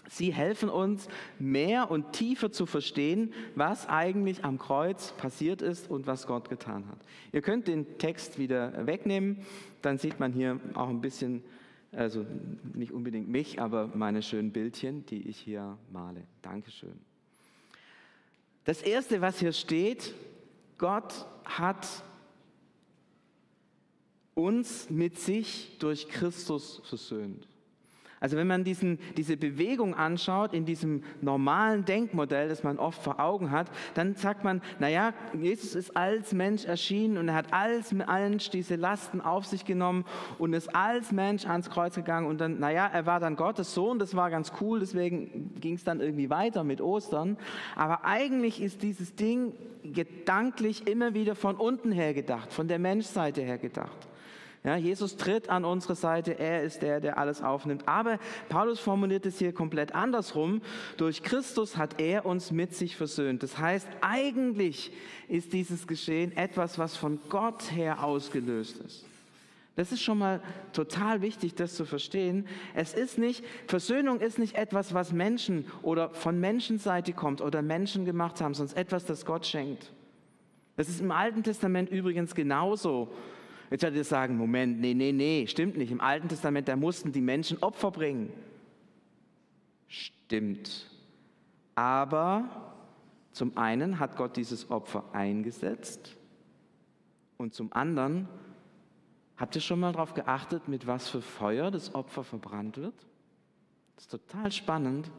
sie 0.08 0.32
helfen 0.32 0.68
uns 0.68 1.08
mehr 1.38 1.90
und 1.90 2.12
tiefer 2.12 2.50
zu 2.50 2.66
verstehen, 2.66 3.32
was 3.54 3.88
eigentlich 3.88 4.44
am 4.44 4.58
Kreuz 4.58 5.12
passiert 5.12 5.62
ist 5.62 5.90
und 5.90 6.06
was 6.06 6.26
Gott 6.26 6.48
getan 6.48 6.86
hat. 6.88 6.98
Ihr 7.32 7.42
könnt 7.42 7.68
den 7.68 7.98
Text 7.98 8.38
wieder 8.38 8.86
wegnehmen, 8.86 9.38
dann 9.82 9.98
sieht 9.98 10.18
man 10.18 10.32
hier 10.32 10.60
auch 10.74 10.88
ein 10.88 11.00
bisschen 11.00 11.42
also 11.96 12.26
nicht 12.72 12.92
unbedingt 12.92 13.28
mich, 13.28 13.60
aber 13.60 13.88
meine 13.94 14.22
schönen 14.22 14.52
Bildchen, 14.52 15.06
die 15.06 15.28
ich 15.28 15.38
hier 15.38 15.78
male. 15.92 16.22
Dankeschön. 16.42 16.98
Das 18.64 18.82
Erste, 18.82 19.20
was 19.20 19.38
hier 19.38 19.52
steht, 19.52 20.14
Gott 20.78 21.26
hat 21.44 21.86
uns 24.34 24.90
mit 24.90 25.18
sich 25.18 25.76
durch 25.78 26.08
Christus 26.08 26.82
versöhnt. 26.84 27.46
Also 28.24 28.38
wenn 28.38 28.46
man 28.46 28.64
diesen, 28.64 28.98
diese 29.18 29.36
Bewegung 29.36 29.94
anschaut 29.94 30.54
in 30.54 30.64
diesem 30.64 31.02
normalen 31.20 31.84
Denkmodell, 31.84 32.48
das 32.48 32.62
man 32.62 32.78
oft 32.78 33.02
vor 33.02 33.20
Augen 33.20 33.50
hat, 33.50 33.70
dann 33.92 34.14
sagt 34.14 34.44
man, 34.44 34.62
naja, 34.78 35.12
Jesus 35.38 35.74
ist 35.74 35.94
als 35.94 36.32
Mensch 36.32 36.64
erschienen 36.64 37.18
und 37.18 37.28
er 37.28 37.34
hat 37.34 37.52
als 37.52 37.92
Mensch 37.92 38.48
diese 38.48 38.76
Lasten 38.76 39.20
auf 39.20 39.44
sich 39.44 39.66
genommen 39.66 40.06
und 40.38 40.54
ist 40.54 40.74
als 40.74 41.12
Mensch 41.12 41.44
ans 41.44 41.68
Kreuz 41.68 41.96
gegangen 41.96 42.26
und 42.26 42.40
dann, 42.40 42.58
naja, 42.58 42.88
er 42.90 43.04
war 43.04 43.20
dann 43.20 43.36
Gottes 43.36 43.74
Sohn, 43.74 43.98
das 43.98 44.16
war 44.16 44.30
ganz 44.30 44.52
cool, 44.58 44.80
deswegen 44.80 45.54
ging 45.60 45.74
es 45.74 45.84
dann 45.84 46.00
irgendwie 46.00 46.30
weiter 46.30 46.64
mit 46.64 46.80
Ostern. 46.80 47.36
Aber 47.76 48.06
eigentlich 48.06 48.62
ist 48.62 48.82
dieses 48.82 49.16
Ding 49.16 49.52
gedanklich 49.82 50.86
immer 50.86 51.12
wieder 51.12 51.34
von 51.34 51.56
unten 51.56 51.92
her 51.92 52.14
gedacht, 52.14 52.54
von 52.54 52.68
der 52.68 52.78
Menschseite 52.78 53.42
her 53.42 53.58
gedacht. 53.58 54.08
Ja, 54.64 54.76
Jesus 54.76 55.18
tritt 55.18 55.50
an 55.50 55.66
unsere 55.66 55.94
Seite, 55.94 56.38
er 56.38 56.62
ist 56.62 56.80
der, 56.80 56.98
der 56.98 57.18
alles 57.18 57.42
aufnimmt. 57.42 57.86
Aber 57.86 58.18
Paulus 58.48 58.80
formuliert 58.80 59.26
es 59.26 59.38
hier 59.38 59.52
komplett 59.52 59.94
andersrum. 59.94 60.62
Durch 60.96 61.22
Christus 61.22 61.76
hat 61.76 62.00
er 62.00 62.24
uns 62.24 62.50
mit 62.50 62.74
sich 62.74 62.96
versöhnt. 62.96 63.42
Das 63.42 63.58
heißt, 63.58 63.86
eigentlich 64.00 64.90
ist 65.28 65.52
dieses 65.52 65.86
Geschehen 65.86 66.34
etwas, 66.34 66.78
was 66.78 66.96
von 66.96 67.18
Gott 67.28 67.72
her 67.72 68.02
ausgelöst 68.02 68.78
ist. 68.78 69.04
Das 69.76 69.92
ist 69.92 70.02
schon 70.02 70.18
mal 70.18 70.40
total 70.72 71.20
wichtig, 71.20 71.56
das 71.56 71.74
zu 71.74 71.84
verstehen. 71.84 72.46
Es 72.74 72.94
ist 72.94 73.18
nicht, 73.18 73.44
Versöhnung 73.66 74.20
ist 74.20 74.38
nicht 74.38 74.56
etwas, 74.56 74.94
was 74.94 75.12
Menschen 75.12 75.66
oder 75.82 76.10
von 76.10 76.40
Menschenseite 76.40 77.12
kommt 77.12 77.42
oder 77.42 77.60
Menschen 77.60 78.06
gemacht 78.06 78.40
haben, 78.40 78.54
sondern 78.54 78.76
etwas, 78.78 79.04
das 79.04 79.26
Gott 79.26 79.44
schenkt. 79.44 79.92
Das 80.76 80.88
ist 80.88 81.02
im 81.02 81.10
Alten 81.10 81.42
Testament 81.42 81.90
übrigens 81.90 82.34
genauso. 82.34 83.12
Jetzt 83.74 83.82
werdet 83.82 83.96
ihr 83.96 84.04
sagen, 84.04 84.36
Moment, 84.36 84.78
nee, 84.78 84.94
nee, 84.94 85.10
nee, 85.10 85.48
stimmt 85.48 85.76
nicht. 85.76 85.90
Im 85.90 86.00
Alten 86.00 86.28
Testament, 86.28 86.68
da 86.68 86.76
mussten 86.76 87.10
die 87.10 87.20
Menschen 87.20 87.60
Opfer 87.60 87.90
bringen. 87.90 88.32
Stimmt. 89.88 90.88
Aber 91.74 92.72
zum 93.32 93.56
einen 93.56 93.98
hat 93.98 94.16
Gott 94.16 94.36
dieses 94.36 94.70
Opfer 94.70 95.02
eingesetzt 95.12 96.16
und 97.36 97.52
zum 97.52 97.72
anderen, 97.72 98.28
habt 99.36 99.56
ihr 99.56 99.60
schon 99.60 99.80
mal 99.80 99.90
darauf 99.90 100.14
geachtet, 100.14 100.68
mit 100.68 100.86
was 100.86 101.08
für 101.08 101.20
Feuer 101.20 101.72
das 101.72 101.96
Opfer 101.96 102.22
verbrannt 102.22 102.76
wird? 102.76 102.94
Das 103.96 104.04
ist 104.04 104.10
total 104.12 104.52
spannend. 104.52 105.10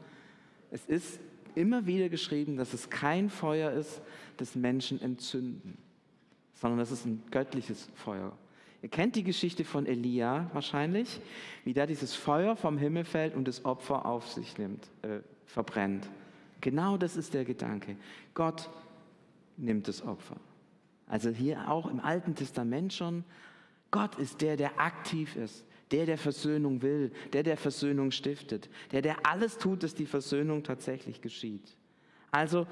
Es 0.70 0.86
ist 0.86 1.20
immer 1.54 1.84
wieder 1.84 2.08
geschrieben, 2.08 2.56
dass 2.56 2.72
es 2.72 2.88
kein 2.88 3.28
Feuer 3.28 3.72
ist, 3.72 4.00
das 4.38 4.54
Menschen 4.54 4.98
entzünden, 5.02 5.76
sondern 6.54 6.78
dass 6.78 6.90
es 6.90 7.04
ein 7.04 7.22
göttliches 7.30 7.90
Feuer 7.96 8.32
Ihr 8.86 8.90
kennt 8.90 9.16
die 9.16 9.24
Geschichte 9.24 9.64
von 9.64 9.84
Elia 9.84 10.48
wahrscheinlich, 10.52 11.20
wie 11.64 11.74
da 11.74 11.86
dieses 11.86 12.14
Feuer 12.14 12.54
vom 12.54 12.78
Himmel 12.78 13.02
fällt 13.02 13.34
und 13.34 13.48
das 13.48 13.64
Opfer 13.64 14.06
auf 14.06 14.30
sich 14.30 14.58
nimmt, 14.58 14.88
äh, 15.02 15.18
verbrennt. 15.44 16.08
Genau 16.60 16.96
das 16.96 17.16
ist 17.16 17.34
der 17.34 17.44
Gedanke. 17.44 17.96
Gott 18.32 18.70
nimmt 19.56 19.88
das 19.88 20.02
Opfer. 20.02 20.36
Also 21.08 21.30
hier 21.30 21.68
auch 21.68 21.90
im 21.90 21.98
Alten 21.98 22.36
Testament 22.36 22.92
schon, 22.92 23.24
Gott 23.90 24.14
ist 24.20 24.40
der, 24.40 24.56
der 24.56 24.78
aktiv 24.78 25.34
ist, 25.34 25.64
der, 25.90 26.06
der 26.06 26.16
Versöhnung 26.16 26.80
will, 26.80 27.10
der, 27.32 27.42
der 27.42 27.56
Versöhnung 27.56 28.12
stiftet, 28.12 28.70
der, 28.92 29.02
der 29.02 29.26
alles 29.26 29.58
tut, 29.58 29.82
dass 29.82 29.96
die 29.96 30.06
Versöhnung 30.06 30.62
tatsächlich 30.62 31.20
geschieht. 31.20 31.76
Also 32.30 32.68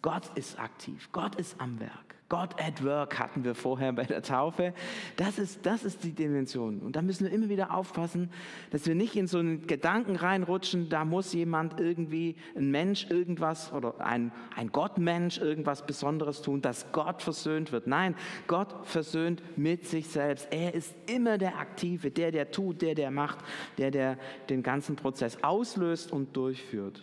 Gott 0.00 0.30
ist 0.34 0.58
aktiv, 0.58 1.10
Gott 1.12 1.34
ist 1.34 1.60
am 1.60 1.78
Werk. 1.78 2.05
God 2.28 2.60
at 2.60 2.82
Work 2.82 3.20
hatten 3.20 3.44
wir 3.44 3.54
vorher 3.54 3.92
bei 3.92 4.02
der 4.02 4.20
Taufe. 4.20 4.74
Das 5.16 5.38
ist, 5.38 5.64
das 5.64 5.84
ist 5.84 6.02
die 6.02 6.12
Dimension. 6.12 6.80
Und 6.80 6.96
da 6.96 7.02
müssen 7.02 7.24
wir 7.24 7.32
immer 7.32 7.48
wieder 7.48 7.72
aufpassen, 7.72 8.30
dass 8.70 8.86
wir 8.86 8.96
nicht 8.96 9.14
in 9.14 9.28
so 9.28 9.38
einen 9.38 9.68
Gedanken 9.68 10.16
reinrutschen, 10.16 10.88
da 10.88 11.04
muss 11.04 11.32
jemand 11.32 11.78
irgendwie, 11.78 12.34
ein 12.56 12.72
Mensch 12.72 13.08
irgendwas 13.10 13.72
oder 13.72 14.00
ein, 14.00 14.32
ein 14.56 14.72
Gottmensch 14.72 15.38
irgendwas 15.38 15.86
Besonderes 15.86 16.42
tun, 16.42 16.62
dass 16.62 16.90
Gott 16.90 17.22
versöhnt 17.22 17.70
wird. 17.70 17.86
Nein, 17.86 18.16
Gott 18.48 18.74
versöhnt 18.82 19.40
mit 19.56 19.86
sich 19.86 20.08
selbst. 20.08 20.48
Er 20.50 20.74
ist 20.74 20.96
immer 21.06 21.38
der 21.38 21.58
Aktive, 21.58 22.10
der, 22.10 22.32
der 22.32 22.50
tut, 22.50 22.82
der, 22.82 22.96
der 22.96 23.12
macht, 23.12 23.38
der, 23.78 23.92
der 23.92 24.18
den 24.50 24.64
ganzen 24.64 24.96
Prozess 24.96 25.38
auslöst 25.42 26.10
und 26.10 26.36
durchführt. 26.36 27.02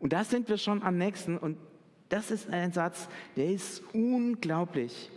Und 0.00 0.12
da 0.12 0.22
sind 0.22 0.48
wir 0.48 0.58
schon 0.58 0.82
am 0.82 0.96
nächsten. 0.96 1.38
Und 1.38 1.56
das 2.08 2.30
ist 2.30 2.48
ein 2.50 2.72
Satz, 2.72 3.08
der 3.36 3.50
ist 3.50 3.82
unglaublich. 3.92 5.10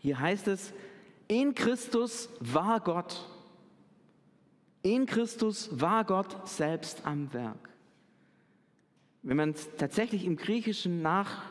Hier 0.00 0.18
heißt 0.18 0.48
es, 0.48 0.72
in 1.26 1.54
Christus 1.54 2.28
war 2.40 2.80
Gott. 2.80 3.28
In 4.82 5.06
Christus 5.06 5.68
war 5.80 6.04
Gott 6.04 6.48
selbst 6.48 7.06
am 7.06 7.32
Werk. 7.32 7.70
Wenn 9.22 9.38
man 9.38 9.50
es 9.50 9.68
tatsächlich 9.78 10.26
im 10.26 10.36
Griechischen 10.36 11.00
nach, 11.00 11.42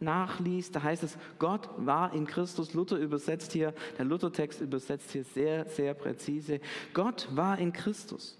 nachliest, 0.00 0.74
da 0.74 0.82
heißt 0.82 1.04
es, 1.04 1.16
Gott 1.38 1.68
war 1.76 2.12
in 2.12 2.26
Christus. 2.26 2.74
Luther 2.74 2.96
übersetzt 2.96 3.52
hier, 3.52 3.72
der 3.96 4.04
Luthertext 4.04 4.60
übersetzt 4.60 5.12
hier 5.12 5.24
sehr, 5.24 5.66
sehr 5.66 5.94
präzise. 5.94 6.60
Gott 6.92 7.28
war 7.30 7.58
in 7.58 7.72
Christus. 7.72 8.36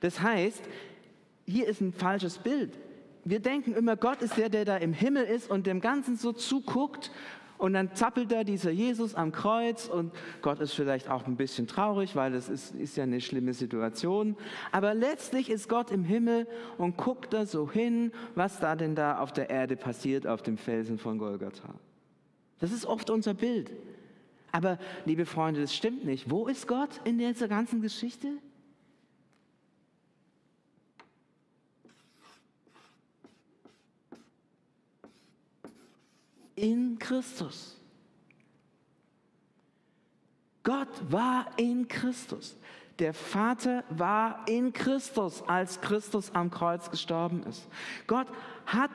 Das 0.00 0.20
heißt, 0.20 0.62
hier 1.46 1.66
ist 1.66 1.80
ein 1.80 1.94
falsches 1.94 2.38
Bild 2.38 2.78
wir 3.24 3.40
denken 3.40 3.74
immer, 3.74 3.96
Gott 3.96 4.22
ist 4.22 4.36
der, 4.36 4.48
der 4.48 4.64
da 4.64 4.76
im 4.76 4.92
Himmel 4.92 5.24
ist 5.24 5.50
und 5.50 5.66
dem 5.66 5.80
Ganzen 5.80 6.16
so 6.16 6.32
zuguckt. 6.32 7.10
Und 7.58 7.74
dann 7.74 7.94
zappelt 7.94 8.32
da 8.32 8.42
dieser 8.42 8.72
Jesus 8.72 9.14
am 9.14 9.30
Kreuz 9.30 9.86
und 9.86 10.12
Gott 10.40 10.58
ist 10.58 10.72
vielleicht 10.72 11.08
auch 11.08 11.28
ein 11.28 11.36
bisschen 11.36 11.68
traurig, 11.68 12.16
weil 12.16 12.32
das 12.32 12.48
ist, 12.48 12.74
ist 12.74 12.96
ja 12.96 13.04
eine 13.04 13.20
schlimme 13.20 13.54
Situation. 13.54 14.36
Aber 14.72 14.94
letztlich 14.94 15.48
ist 15.48 15.68
Gott 15.68 15.92
im 15.92 16.02
Himmel 16.02 16.48
und 16.76 16.96
guckt 16.96 17.32
da 17.32 17.46
so 17.46 17.70
hin, 17.70 18.10
was 18.34 18.58
da 18.58 18.74
denn 18.74 18.96
da 18.96 19.18
auf 19.18 19.32
der 19.32 19.48
Erde 19.48 19.76
passiert, 19.76 20.26
auf 20.26 20.42
dem 20.42 20.58
Felsen 20.58 20.98
von 20.98 21.18
Golgatha. 21.18 21.72
Das 22.58 22.72
ist 22.72 22.84
oft 22.84 23.10
unser 23.10 23.34
Bild. 23.34 23.70
Aber, 24.50 24.78
liebe 25.04 25.24
Freunde, 25.24 25.60
das 25.60 25.72
stimmt 25.72 26.04
nicht. 26.04 26.30
Wo 26.30 26.48
ist 26.48 26.66
Gott 26.66 27.00
in 27.04 27.18
dieser 27.18 27.46
ganzen 27.46 27.80
Geschichte? 27.80 28.28
In 36.62 36.98
Christus. 36.98 37.76
Gott 40.62 40.88
war 41.10 41.46
in 41.56 41.88
Christus. 41.88 42.56
Der 43.00 43.12
Vater 43.12 43.82
war 43.90 44.46
in 44.46 44.72
Christus, 44.72 45.42
als 45.48 45.80
Christus 45.80 46.30
am 46.34 46.50
Kreuz 46.50 46.88
gestorben 46.88 47.42
ist. 47.44 47.66
Gott 48.06 48.28
hat 48.64 48.92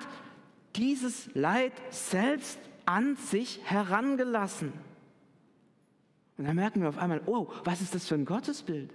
dieses 0.77 1.29
Leid 1.35 1.73
selbst 1.89 2.57
an 2.85 3.17
sich 3.17 3.59
herangelassen. 3.65 4.71
Und 6.37 6.45
dann 6.45 6.55
merken 6.55 6.81
wir 6.81 6.89
auf 6.89 6.99
einmal, 6.99 7.21
oh, 7.25 7.51
was 7.65 7.81
ist 7.81 7.93
das 7.93 8.07
für 8.07 8.15
ein 8.15 8.23
Gottesbild? 8.23 8.93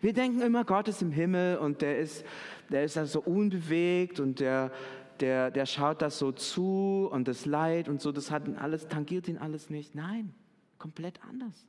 Wir 0.00 0.14
denken 0.14 0.40
immer, 0.40 0.64
Gott 0.64 0.88
ist 0.88 1.02
im 1.02 1.10
Himmel 1.10 1.58
und 1.58 1.82
der 1.82 1.98
ist, 1.98 2.24
der 2.70 2.84
ist 2.84 2.96
also 2.96 3.20
unbewegt 3.20 4.20
und 4.20 4.40
der, 4.40 4.70
der, 5.20 5.50
der 5.50 5.66
schaut 5.66 6.02
das 6.02 6.18
so 6.18 6.32
zu 6.32 7.08
und 7.10 7.28
das 7.28 7.46
Leid 7.46 7.88
und 7.88 8.00
so, 8.00 8.12
das 8.12 8.30
hat 8.30 8.46
ihn 8.48 8.56
alles, 8.56 8.88
tangiert 8.88 9.28
ihn 9.28 9.38
alles 9.38 9.70
nicht. 9.70 9.94
Nein, 9.94 10.34
komplett 10.78 11.20
anders. 11.28 11.66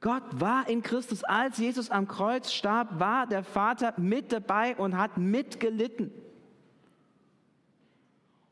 Gott 0.00 0.24
war 0.32 0.68
in 0.68 0.82
Christus. 0.82 1.22
Als 1.22 1.58
Jesus 1.58 1.90
am 1.90 2.08
Kreuz 2.08 2.52
starb, 2.52 2.98
war 2.98 3.26
der 3.26 3.44
Vater 3.44 3.94
mit 3.98 4.32
dabei 4.32 4.76
und 4.76 4.96
hat 4.96 5.16
mitgelitten. 5.16 6.10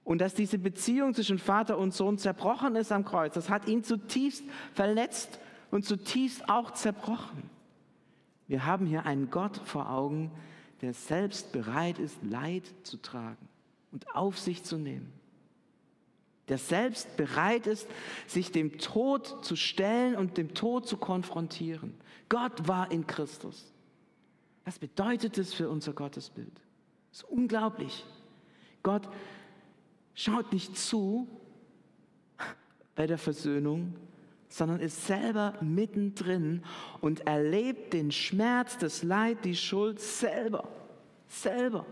Und 0.04 0.20
dass 0.20 0.34
diese 0.34 0.58
Beziehung 0.58 1.14
zwischen 1.14 1.38
Vater 1.38 1.76
und 1.78 1.92
Sohn 1.92 2.18
zerbrochen 2.18 2.76
ist 2.76 2.92
am 2.92 3.04
Kreuz, 3.04 3.34
das 3.34 3.50
hat 3.50 3.68
ihn 3.68 3.82
zutiefst 3.82 4.44
verletzt 4.74 5.40
und 5.70 5.84
zutiefst 5.84 6.48
auch 6.48 6.72
zerbrochen. 6.72 7.50
Wir 8.46 8.66
haben 8.66 8.86
hier 8.86 9.06
einen 9.06 9.30
Gott 9.30 9.56
vor 9.64 9.90
Augen, 9.90 10.30
der 10.82 10.94
selbst 10.94 11.52
bereit 11.52 11.98
ist, 11.98 12.16
Leid 12.22 12.64
zu 12.82 12.96
tragen 12.96 13.49
und 13.92 14.14
auf 14.14 14.38
sich 14.38 14.64
zu 14.64 14.76
nehmen. 14.76 15.12
Der 16.48 16.58
selbst 16.58 17.16
bereit 17.16 17.66
ist, 17.66 17.86
sich 18.26 18.50
dem 18.50 18.78
Tod 18.78 19.44
zu 19.44 19.54
stellen 19.54 20.16
und 20.16 20.36
dem 20.36 20.54
Tod 20.54 20.86
zu 20.86 20.96
konfrontieren. 20.96 21.94
Gott 22.28 22.66
war 22.66 22.90
in 22.90 23.06
Christus. 23.06 23.72
Was 24.64 24.78
bedeutet 24.78 25.38
das 25.38 25.54
für 25.54 25.68
unser 25.68 25.92
Gottesbild? 25.92 26.52
Das 27.10 27.22
ist 27.22 27.30
unglaublich. 27.30 28.04
Gott 28.82 29.08
schaut 30.14 30.52
nicht 30.52 30.76
zu 30.76 31.28
bei 32.94 33.06
der 33.06 33.18
Versöhnung, 33.18 33.94
sondern 34.48 34.80
ist 34.80 35.06
selber 35.06 35.54
mittendrin 35.60 36.64
und 37.00 37.26
erlebt 37.26 37.92
den 37.92 38.10
Schmerz, 38.10 38.76
das 38.78 39.02
Leid, 39.02 39.44
die 39.44 39.56
Schuld 39.56 40.00
selber. 40.00 40.68
Selber. 41.28 41.86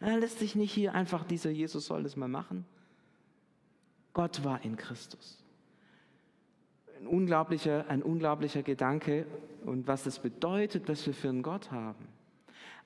Er 0.00 0.18
lässt 0.18 0.38
sich 0.38 0.54
nicht 0.54 0.72
hier 0.72 0.94
einfach, 0.94 1.24
dieser 1.24 1.50
Jesus 1.50 1.86
soll 1.86 2.02
das 2.02 2.16
mal 2.16 2.28
machen. 2.28 2.64
Gott 4.12 4.44
war 4.44 4.64
in 4.64 4.76
Christus. 4.76 5.42
Ein 6.98 7.06
unglaublicher, 7.06 7.86
ein 7.88 8.02
unglaublicher 8.02 8.62
Gedanke 8.62 9.26
und 9.64 9.86
was 9.86 10.04
das 10.04 10.18
bedeutet, 10.18 10.88
was 10.88 11.06
wir 11.06 11.14
für 11.14 11.28
einen 11.28 11.42
Gott 11.42 11.70
haben. 11.70 12.06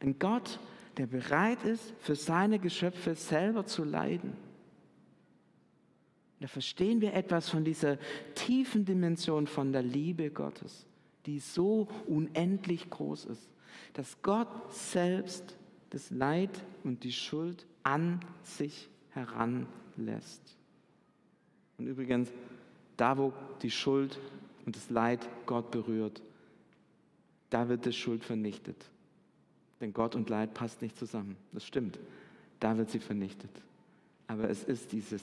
Ein 0.00 0.18
Gott, 0.18 0.58
der 0.96 1.06
bereit 1.06 1.62
ist, 1.62 1.94
für 2.00 2.16
seine 2.16 2.58
Geschöpfe 2.58 3.14
selber 3.14 3.64
zu 3.66 3.84
leiden. 3.84 4.32
Da 6.40 6.46
verstehen 6.46 7.00
wir 7.00 7.12
etwas 7.14 7.50
von 7.50 7.64
dieser 7.64 7.98
tiefen 8.34 8.84
Dimension 8.84 9.46
von 9.46 9.72
der 9.72 9.82
Liebe 9.82 10.30
Gottes, 10.30 10.86
die 11.26 11.38
so 11.38 11.86
unendlich 12.06 12.88
groß 12.88 13.26
ist, 13.26 13.50
dass 13.92 14.20
Gott 14.22 14.48
selbst 14.72 15.56
das 15.90 16.10
Leid 16.10 16.50
und 16.84 17.04
die 17.04 17.12
Schuld 17.12 17.66
an 17.82 18.20
sich 18.42 18.88
heranlässt. 19.10 20.56
Und 21.78 21.86
übrigens, 21.86 22.30
da 22.96 23.16
wo 23.18 23.32
die 23.62 23.70
Schuld 23.70 24.18
und 24.66 24.76
das 24.76 24.90
Leid 24.90 25.28
Gott 25.46 25.70
berührt, 25.70 26.22
da 27.48 27.68
wird 27.68 27.86
die 27.86 27.92
Schuld 27.92 28.24
vernichtet. 28.24 28.76
Denn 29.80 29.92
Gott 29.92 30.14
und 30.14 30.28
Leid 30.28 30.54
passt 30.54 30.82
nicht 30.82 30.96
zusammen. 30.96 31.36
Das 31.52 31.64
stimmt. 31.64 31.98
Da 32.60 32.76
wird 32.76 32.90
sie 32.90 33.00
vernichtet. 33.00 33.50
Aber 34.26 34.48
es 34.48 34.62
ist 34.62 34.92
dieses, 34.92 35.22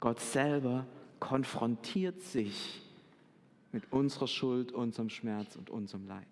Gott 0.00 0.18
selber 0.18 0.86
konfrontiert 1.20 2.20
sich 2.22 2.82
mit 3.72 3.84
unserer 3.92 4.26
Schuld, 4.26 4.72
unserem 4.72 5.10
Schmerz 5.10 5.54
und 5.54 5.70
unserem 5.70 6.08
Leid. 6.08 6.26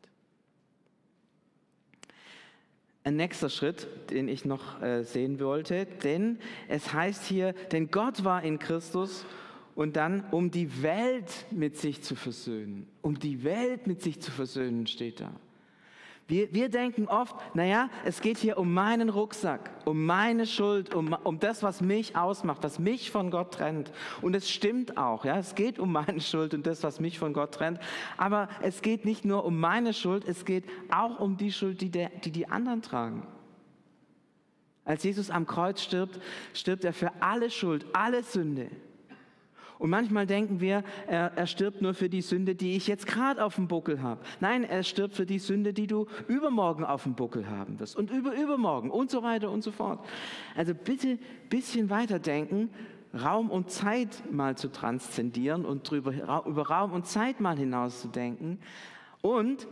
Ein 3.08 3.16
nächster 3.16 3.48
Schritt, 3.48 3.88
den 4.10 4.28
ich 4.28 4.44
noch 4.44 4.80
äh, 4.82 5.02
sehen 5.02 5.40
wollte, 5.40 5.86
denn 6.04 6.38
es 6.68 6.92
heißt 6.92 7.24
hier, 7.24 7.54
denn 7.72 7.90
Gott 7.90 8.24
war 8.24 8.42
in 8.42 8.58
Christus 8.58 9.24
und 9.74 9.96
dann, 9.96 10.24
um 10.30 10.50
die 10.50 10.82
Welt 10.82 11.46
mit 11.50 11.76
sich 11.76 12.02
zu 12.02 12.14
versöhnen. 12.14 12.86
Um 13.00 13.18
die 13.18 13.44
Welt 13.44 13.86
mit 13.86 14.02
sich 14.02 14.20
zu 14.20 14.30
versöhnen 14.30 14.86
steht 14.86 15.20
da. 15.20 15.32
Wir, 16.28 16.52
wir 16.52 16.68
denken 16.68 17.08
oft, 17.08 17.34
naja, 17.54 17.88
es 18.04 18.20
geht 18.20 18.36
hier 18.36 18.58
um 18.58 18.74
meinen 18.74 19.08
Rucksack, 19.08 19.70
um 19.86 20.04
meine 20.04 20.46
Schuld, 20.46 20.94
um, 20.94 21.14
um 21.24 21.40
das, 21.40 21.62
was 21.62 21.80
mich 21.80 22.16
ausmacht, 22.16 22.62
was 22.62 22.78
mich 22.78 23.10
von 23.10 23.30
Gott 23.30 23.54
trennt. 23.54 23.90
Und 24.20 24.36
es 24.36 24.50
stimmt 24.50 24.98
auch, 24.98 25.24
ja, 25.24 25.38
es 25.38 25.54
geht 25.54 25.78
um 25.78 25.90
meine 25.90 26.20
Schuld 26.20 26.52
und 26.52 26.66
das, 26.66 26.82
was 26.82 27.00
mich 27.00 27.18
von 27.18 27.32
Gott 27.32 27.52
trennt. 27.52 27.80
Aber 28.18 28.50
es 28.60 28.82
geht 28.82 29.06
nicht 29.06 29.24
nur 29.24 29.46
um 29.46 29.58
meine 29.58 29.94
Schuld, 29.94 30.28
es 30.28 30.44
geht 30.44 30.64
auch 30.90 31.18
um 31.18 31.38
die 31.38 31.50
Schuld, 31.50 31.80
die 31.80 31.90
der, 31.90 32.10
die, 32.10 32.30
die 32.30 32.46
anderen 32.46 32.82
tragen. 32.82 33.26
Als 34.84 35.04
Jesus 35.04 35.30
am 35.30 35.46
Kreuz 35.46 35.80
stirbt, 35.80 36.20
stirbt 36.52 36.84
er 36.84 36.92
für 36.92 37.10
alle 37.20 37.48
Schuld, 37.50 37.86
alle 37.94 38.22
Sünde. 38.22 38.68
Und 39.78 39.90
manchmal 39.90 40.26
denken 40.26 40.60
wir, 40.60 40.82
er, 41.06 41.32
er 41.36 41.46
stirbt 41.46 41.82
nur 41.82 41.94
für 41.94 42.08
die 42.08 42.20
Sünde, 42.20 42.54
die 42.54 42.76
ich 42.76 42.86
jetzt 42.86 43.06
gerade 43.06 43.44
auf 43.44 43.54
dem 43.54 43.68
Buckel 43.68 44.02
habe. 44.02 44.20
Nein, 44.40 44.64
er 44.64 44.82
stirbt 44.82 45.14
für 45.14 45.26
die 45.26 45.38
Sünde, 45.38 45.72
die 45.72 45.86
du 45.86 46.06
übermorgen 46.26 46.84
auf 46.84 47.04
dem 47.04 47.14
Buckel 47.14 47.48
haben 47.48 47.78
wirst 47.78 47.96
und 47.96 48.10
über 48.10 48.34
übermorgen 48.34 48.90
und 48.90 49.10
so 49.10 49.22
weiter 49.22 49.50
und 49.50 49.62
so 49.62 49.70
fort. 49.70 50.04
Also 50.56 50.74
bitte 50.74 51.08
ein 51.08 51.18
bisschen 51.48 51.90
weiterdenken, 51.90 52.70
Raum 53.14 53.50
und 53.50 53.70
Zeit 53.70 54.22
mal 54.30 54.56
zu 54.56 54.68
transzendieren 54.70 55.64
und 55.64 55.88
drüber, 55.88 56.12
über 56.46 56.68
Raum 56.68 56.92
und 56.92 57.06
Zeit 57.06 57.40
mal 57.40 57.56
hinauszudenken. 57.56 58.58
Und 59.22 59.66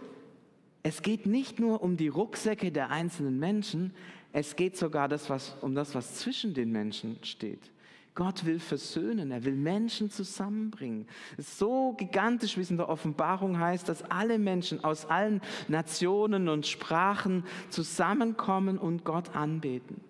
es 0.82 1.02
geht 1.02 1.26
nicht 1.26 1.58
nur 1.58 1.82
um 1.82 1.96
die 1.96 2.08
Rucksäcke 2.08 2.70
der 2.70 2.90
einzelnen 2.90 3.38
Menschen, 3.38 3.92
es 4.32 4.54
geht 4.54 4.76
sogar 4.76 5.08
das, 5.08 5.30
was, 5.30 5.56
um 5.62 5.74
das, 5.74 5.94
was 5.94 6.16
zwischen 6.16 6.52
den 6.52 6.70
Menschen 6.70 7.18
steht. 7.22 7.70
Gott 8.16 8.46
will 8.46 8.58
versöhnen, 8.58 9.30
er 9.30 9.44
will 9.44 9.54
Menschen 9.54 10.10
zusammenbringen. 10.10 11.06
Es 11.36 11.48
ist 11.48 11.58
so 11.58 11.92
gigantisch, 11.92 12.56
wie 12.56 12.62
es 12.62 12.70
in 12.70 12.78
der 12.78 12.88
Offenbarung 12.88 13.60
heißt, 13.60 13.88
dass 13.90 14.02
alle 14.10 14.38
Menschen 14.38 14.82
aus 14.82 15.04
allen 15.04 15.42
Nationen 15.68 16.48
und 16.48 16.66
Sprachen 16.66 17.44
zusammenkommen 17.68 18.78
und 18.78 19.04
Gott 19.04 19.36
anbeten. 19.36 20.00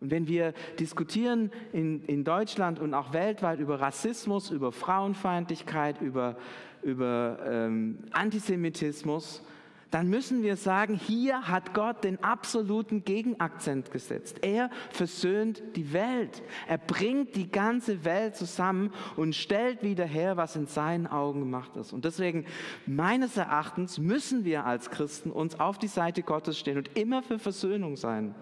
Und 0.00 0.10
wenn 0.10 0.26
wir 0.26 0.54
diskutieren 0.80 1.52
in, 1.74 2.02
in 2.06 2.24
Deutschland 2.24 2.80
und 2.80 2.94
auch 2.94 3.12
weltweit 3.12 3.60
über 3.60 3.78
Rassismus, 3.78 4.50
über 4.50 4.72
Frauenfeindlichkeit, 4.72 6.00
über, 6.00 6.38
über 6.82 7.38
ähm, 7.46 7.98
Antisemitismus, 8.12 9.44
dann 9.92 10.08
müssen 10.08 10.42
wir 10.42 10.56
sagen, 10.56 10.94
hier 10.94 11.48
hat 11.48 11.74
Gott 11.74 12.02
den 12.02 12.24
absoluten 12.24 13.04
Gegenakzent 13.04 13.90
gesetzt. 13.90 14.38
Er 14.40 14.70
versöhnt 14.90 15.62
die 15.76 15.92
Welt. 15.92 16.42
Er 16.66 16.78
bringt 16.78 17.36
die 17.36 17.50
ganze 17.50 18.02
Welt 18.06 18.34
zusammen 18.34 18.90
und 19.16 19.34
stellt 19.34 19.82
wieder 19.82 20.06
her, 20.06 20.38
was 20.38 20.56
in 20.56 20.66
seinen 20.66 21.06
Augen 21.06 21.40
gemacht 21.40 21.76
ist. 21.76 21.92
Und 21.92 22.06
deswegen, 22.06 22.46
meines 22.86 23.36
Erachtens, 23.36 23.98
müssen 23.98 24.46
wir 24.46 24.64
als 24.64 24.90
Christen 24.90 25.30
uns 25.30 25.60
auf 25.60 25.78
die 25.78 25.88
Seite 25.88 26.22
Gottes 26.22 26.58
stehen 26.58 26.78
und 26.78 26.96
immer 26.96 27.22
für 27.22 27.38
Versöhnung 27.38 27.96
sein. 27.96 28.34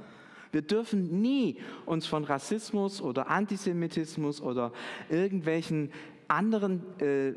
Wir 0.52 0.62
dürfen 0.62 1.20
nie 1.20 1.58
uns 1.84 2.06
von 2.06 2.22
Rassismus 2.22 3.02
oder 3.02 3.28
Antisemitismus 3.28 4.40
oder 4.40 4.72
irgendwelchen 5.08 5.90
anderen 6.30 6.82
äh, 7.00 7.32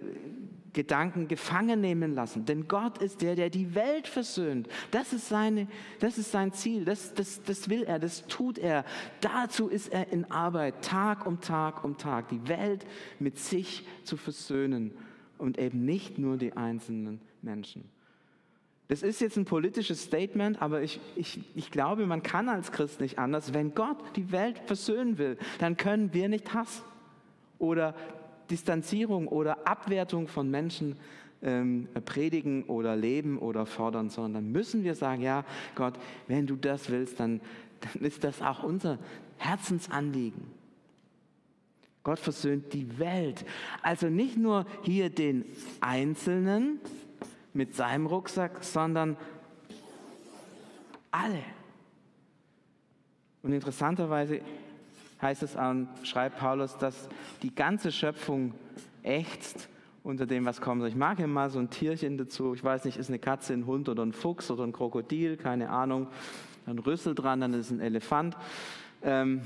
Gedanken 0.74 1.28
gefangen 1.28 1.82
nehmen 1.82 2.14
lassen. 2.14 2.46
Denn 2.46 2.68
Gott 2.68 2.98
ist 2.98 3.22
der, 3.22 3.36
der 3.36 3.50
die 3.50 3.76
Welt 3.76 4.08
versöhnt. 4.08 4.68
Das 4.92 5.14
ist, 5.14 5.30
seine, 5.30 5.68
das 6.00 6.18
ist 6.18 6.32
sein 6.32 6.52
Ziel. 6.52 6.86
Das, 6.86 7.14
das, 7.14 7.42
das 7.44 7.70
will 7.70 7.84
er, 7.84 8.00
das 8.00 8.28
tut 8.28 8.58
er. 8.58 8.84
Dazu 9.22 9.68
ist 9.68 9.94
er 9.94 10.12
in 10.12 10.30
Arbeit, 10.32 10.84
Tag 10.84 11.26
um 11.26 11.40
Tag 11.42 11.84
um 11.84 11.98
Tag, 11.98 12.30
die 12.30 12.48
Welt 12.48 12.86
mit 13.20 13.40
sich 13.40 13.86
zu 14.04 14.18
versöhnen 14.18 14.92
und 15.38 15.60
eben 15.60 15.86
nicht 15.86 16.18
nur 16.18 16.38
die 16.38 16.54
einzelnen 16.54 17.22
Menschen. 17.42 17.86
Das 18.88 19.02
ist 19.02 19.22
jetzt 19.22 19.38
ein 19.38 19.46
politisches 19.46 20.04
Statement, 20.04 20.62
aber 20.62 20.82
ich, 20.82 21.00
ich, 21.16 21.40
ich 21.56 21.72
glaube, 21.72 22.06
man 22.06 22.22
kann 22.22 22.50
als 22.50 22.72
Christ 22.72 23.00
nicht 23.00 23.18
anders. 23.18 23.54
Wenn 23.54 23.74
Gott 23.74 23.98
die 24.16 24.32
Welt 24.32 24.60
versöhnen 24.66 25.18
will, 25.18 25.38
dann 25.60 25.78
können 25.78 26.14
wir 26.14 26.30
nicht 26.30 26.54
Hass 26.54 26.84
oder 27.60 27.96
Distanzierung 28.50 29.28
oder 29.28 29.68
Abwertung 29.68 30.28
von 30.28 30.50
Menschen 30.50 30.98
ähm, 31.42 31.88
predigen 32.06 32.64
oder 32.64 32.96
leben 32.96 33.38
oder 33.38 33.66
fordern, 33.66 34.10
sondern 34.10 34.52
müssen 34.52 34.84
wir 34.84 34.96
sagen, 34.96 35.22
ja 35.22 35.46
Gott, 35.76 35.94
wenn 36.28 36.48
du 36.48 36.56
das 36.56 36.90
willst, 36.90 37.20
dann, 37.20 37.42
dann 37.82 38.02
ist 38.04 38.24
das 38.24 38.42
auch 38.42 38.64
unser 38.64 38.98
Herzensanliegen. 39.38 40.46
Gott 42.04 42.20
versöhnt 42.20 42.74
die 42.74 43.00
Welt. 43.00 43.46
Also 43.82 44.08
nicht 44.08 44.38
nur 44.38 44.66
hier 44.82 45.10
den 45.10 45.46
Einzelnen 45.80 46.80
mit 47.54 47.76
seinem 47.76 48.06
Rucksack, 48.08 48.64
sondern 48.64 49.16
alle. 51.12 51.44
Und 53.42 53.54
interessanterweise 53.54 54.42
heißt 55.24 55.42
es 55.42 55.56
an, 55.56 55.88
schreibt 56.04 56.38
Paulus, 56.38 56.78
dass 56.78 57.10
die 57.42 57.56
ganze 57.56 57.92
Schöpfung 57.92 58.54
ächzt 59.02 59.70
unter 60.04 60.26
dem, 60.26 60.46
was 60.46 60.62
kommt. 60.62 60.86
Ich 60.86 60.96
mag 60.96 61.20
immer 61.20 61.50
so 61.50 61.60
ein 61.60 61.70
Tierchen 61.70 62.18
dazu. 62.18 62.54
Ich 62.54 62.64
weiß 62.64 62.86
nicht, 62.86 62.98
ist 62.98 63.08
eine 63.08 63.20
Katze, 63.20 63.54
ein 63.54 63.66
Hund 63.66 63.90
oder 63.90 64.06
ein 64.06 64.14
Fuchs 64.14 64.52
oder 64.52 64.64
ein 64.66 64.74
Krokodil, 64.74 65.38
keine 65.38 65.70
Ahnung. 65.70 66.08
Ein 66.66 66.78
Rüssel 66.80 67.16
dran, 67.16 67.42
dann 67.42 67.54
ist 67.54 67.72
ein 67.72 67.80
Elefant. 67.80 68.38
Ähm, 69.02 69.42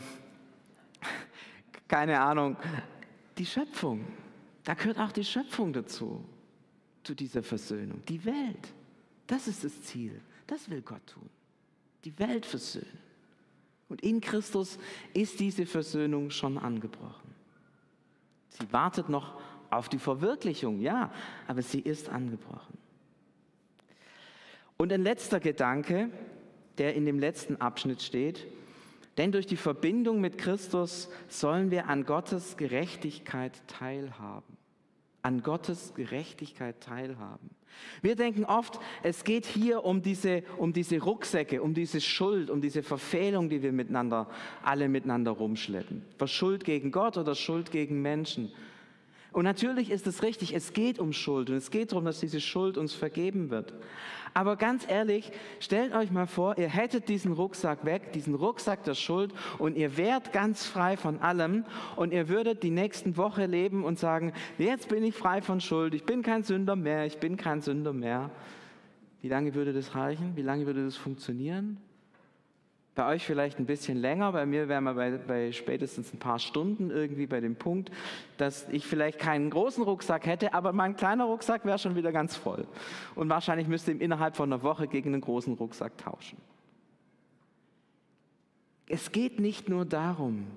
keine 1.88 2.20
Ahnung. 2.20 2.58
Die 3.38 3.46
Schöpfung, 3.46 4.06
da 4.64 4.74
gehört 4.74 5.00
auch 5.00 5.12
die 5.12 5.24
Schöpfung 5.24 5.72
dazu, 5.74 6.24
zu 7.04 7.14
dieser 7.14 7.44
Versöhnung. 7.44 8.02
Die 8.08 8.26
Welt, 8.26 8.74
das 9.28 9.48
ist 9.48 9.64
das 9.64 9.82
Ziel. 9.84 10.20
Das 10.48 10.70
will 10.70 10.82
Gott 10.82 11.06
tun. 11.06 11.30
Die 12.04 12.18
Welt 12.20 12.46
versöhnen. 12.46 13.07
Und 13.90 14.02
in 14.02 14.22
Christus 14.22 14.78
ist 15.14 15.40
diese 15.40 15.66
Versöhnung 15.66 16.30
schon 16.30 16.58
angebrochen. 16.58 17.34
Sie 18.50 18.72
wartet 18.72 19.10
noch 19.10 19.40
auf 19.70 19.90
die 19.90 20.00
Verwirklichung, 20.00 20.80
ja, 20.80 21.12
aber 21.48 21.62
sie 21.62 21.80
ist 21.80 22.10
angebrochen. 22.10 22.78
Und 24.78 24.92
ein 24.94 25.04
letzter 25.04 25.40
Gedanke, 25.40 26.10
der 26.78 26.96
in 26.96 27.06
dem 27.06 27.20
letzten 27.20 27.56
Abschnitt 27.58 28.02
steht, 28.02 28.46
denn 29.18 29.32
durch 29.32 29.48
die 29.48 29.58
Verbindung 29.58 30.22
mit 30.22 30.38
Christus 30.38 31.10
sollen 31.28 31.72
wir 31.72 31.88
an 31.88 32.06
Gottes 32.06 32.56
Gerechtigkeit 32.56 33.68
teilhaben. 33.68 34.58
An 35.24 35.42
Gottes 35.42 35.94
Gerechtigkeit 35.96 36.80
teilhaben. 36.82 37.50
Wir 38.02 38.16
denken 38.16 38.46
oft, 38.46 38.80
es 39.04 39.24
geht 39.24 39.46
hier 39.46 39.84
um 39.84 40.02
diese, 40.02 40.44
um 40.58 40.74
diese 40.74 41.02
Rucksäcke, 41.02 41.62
um 41.62 41.74
diese 41.74 42.02
Schuld, 42.02 42.50
um 42.50 42.62
diese 42.62 42.84
Verfehlung, 42.84 43.50
die 43.50 43.62
wir 43.62 43.72
miteinander, 43.72 44.28
alle 44.64 44.90
miteinander 44.90 45.32
rumschleppen. 45.32 46.04
Was 46.18 46.32
Schuld 46.32 46.64
gegen 46.64 46.92
Gott 46.92 47.18
oder 47.18 47.36
Schuld 47.36 47.72
gegen 47.72 48.02
Menschen. 48.02 48.52
Und 49.38 49.44
natürlich 49.44 49.92
ist 49.92 50.08
es 50.08 50.24
richtig, 50.24 50.56
es 50.56 50.74
geht 50.74 50.98
um 50.98 51.14
Schuld 51.14 51.52
und 51.52 51.58
es 51.58 51.70
geht 51.70 51.92
darum, 51.92 52.06
dass 52.06 52.20
diese 52.20 52.42
Schuld 52.42 52.76
uns 52.76 52.96
vergeben 52.96 53.52
wird. 53.52 53.72
Aber 54.34 54.56
ganz 54.56 54.84
ehrlich, 54.90 55.32
stellt 55.60 55.94
euch 55.94 56.10
mal 56.10 56.26
vor, 56.26 56.58
ihr 56.58 56.70
hättet 56.70 57.08
diesen 57.08 57.34
Rucksack 57.34 57.86
weg, 57.86 58.14
diesen 58.14 58.34
Rucksack 58.34 58.84
der 58.84 58.96
Schuld 58.96 59.32
und 59.60 59.78
ihr 59.78 59.96
wärt 59.96 60.34
ganz 60.34 60.66
frei 60.66 60.98
von 60.98 61.20
allem 61.20 61.66
und 61.98 62.14
ihr 62.14 62.30
würdet 62.30 62.64
die 62.64 62.72
nächsten 62.72 63.16
Woche 63.16 63.46
leben 63.46 63.84
und 63.84 64.00
sagen, 64.00 64.34
jetzt 64.58 64.90
bin 64.90 65.04
ich 65.04 65.14
frei 65.14 65.44
von 65.44 65.62
Schuld, 65.62 65.94
ich 65.94 66.04
bin 66.04 66.24
kein 66.24 66.42
Sünder 66.42 66.76
mehr, 66.76 67.06
ich 67.06 67.20
bin 67.20 67.38
kein 67.38 67.62
Sünder 67.62 67.94
mehr. 67.94 68.32
Wie 69.22 69.30
lange 69.30 69.54
würde 69.54 69.72
das 69.72 69.94
reichen? 69.94 70.36
Wie 70.36 70.42
lange 70.42 70.66
würde 70.66 70.84
das 70.84 70.98
funktionieren? 70.98 71.78
Bei 72.98 73.14
euch 73.14 73.24
vielleicht 73.24 73.60
ein 73.60 73.68
bisschen 73.68 74.00
länger, 74.00 74.32
bei 74.32 74.48
mir 74.48 74.68
wären 74.68 74.84
wir 74.86 74.96
bei, 74.96 75.12
bei, 75.12 75.52
spätestens 75.52 76.12
ein 76.12 76.18
paar 76.18 76.40
Stunden 76.40 76.90
irgendwie 76.90 77.28
bei 77.28 77.40
dem 77.40 77.56
Punkt, 77.56 77.92
dass 78.38 78.68
ich 78.70 78.88
vielleicht 78.88 79.20
keinen 79.20 79.52
großen 79.52 79.84
Rucksack 79.84 80.26
hätte, 80.26 80.56
aber 80.56 80.74
mein 80.74 80.96
kleiner 80.96 81.26
Rucksack 81.26 81.64
wäre 81.64 81.78
schon 81.78 81.96
wieder 81.96 82.12
ganz 82.12 82.36
voll. 82.36 82.66
Und 83.14 83.30
wahrscheinlich 83.30 83.68
müsste 83.68 83.92
ich 83.92 84.02
innerhalb 84.02 84.36
von 84.36 84.52
einer 84.52 84.64
Woche 84.64 84.88
gegen 84.88 85.14
einen 85.14 85.22
großen 85.22 85.54
Rucksack 85.54 85.96
tauschen. 86.00 86.40
Es 88.90 89.12
geht 89.12 89.40
nicht 89.40 89.70
nur 89.70 89.86
darum, 89.86 90.48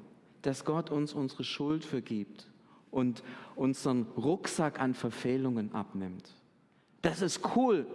dass 0.40 0.64
Gott 0.64 0.88
uns 0.88 1.12
unsere 1.12 1.44
Schuld 1.44 1.84
vergibt 1.84 2.48
und 2.90 3.22
unseren 3.54 4.06
Rucksack 4.16 4.80
an 4.80 4.94
Verfehlungen 4.94 5.74
abnimmt. 5.74 6.34
Das 7.02 7.20
ist 7.20 7.54
cool, 7.54 7.86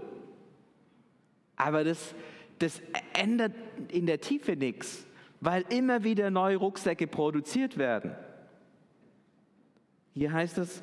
aber 1.55 1.83
das, 1.83 2.13
das 2.59 2.81
ändert 3.13 3.53
in 3.89 4.05
der 4.05 4.21
Tiefe 4.21 4.55
nichts, 4.55 5.05
weil 5.41 5.63
immer 5.69 6.03
wieder 6.03 6.29
neue 6.31 6.57
Rucksäcke 6.57 7.07
produziert 7.07 7.77
werden. 7.77 8.15
Hier 10.13 10.31
heißt 10.31 10.57
es, 10.57 10.81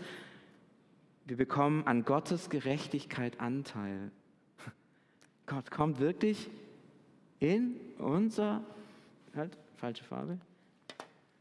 wir 1.24 1.36
bekommen 1.36 1.86
an 1.86 2.04
Gottes 2.04 2.50
Gerechtigkeit 2.50 3.40
Anteil. 3.40 4.10
Gott 5.46 5.70
kommt 5.70 6.00
wirklich 6.00 6.50
in 7.40 7.76
unser, 7.98 8.62
halt, 9.34 9.56
falsche 9.76 10.04
Farbe. 10.04 10.38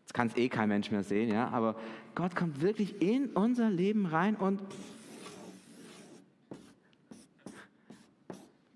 Jetzt 0.01 0.13
kann 0.13 0.27
es 0.27 0.37
eh 0.37 0.49
kein 0.49 0.69
Mensch 0.69 0.91
mehr 0.91 1.03
sehen, 1.03 1.31
ja, 1.31 1.49
aber 1.49 1.75
Gott 2.15 2.35
kommt 2.35 2.61
wirklich 2.61 3.01
in 3.01 3.27
unser 3.27 3.69
Leben 3.69 4.05
rein 4.05 4.35
und 4.35 4.61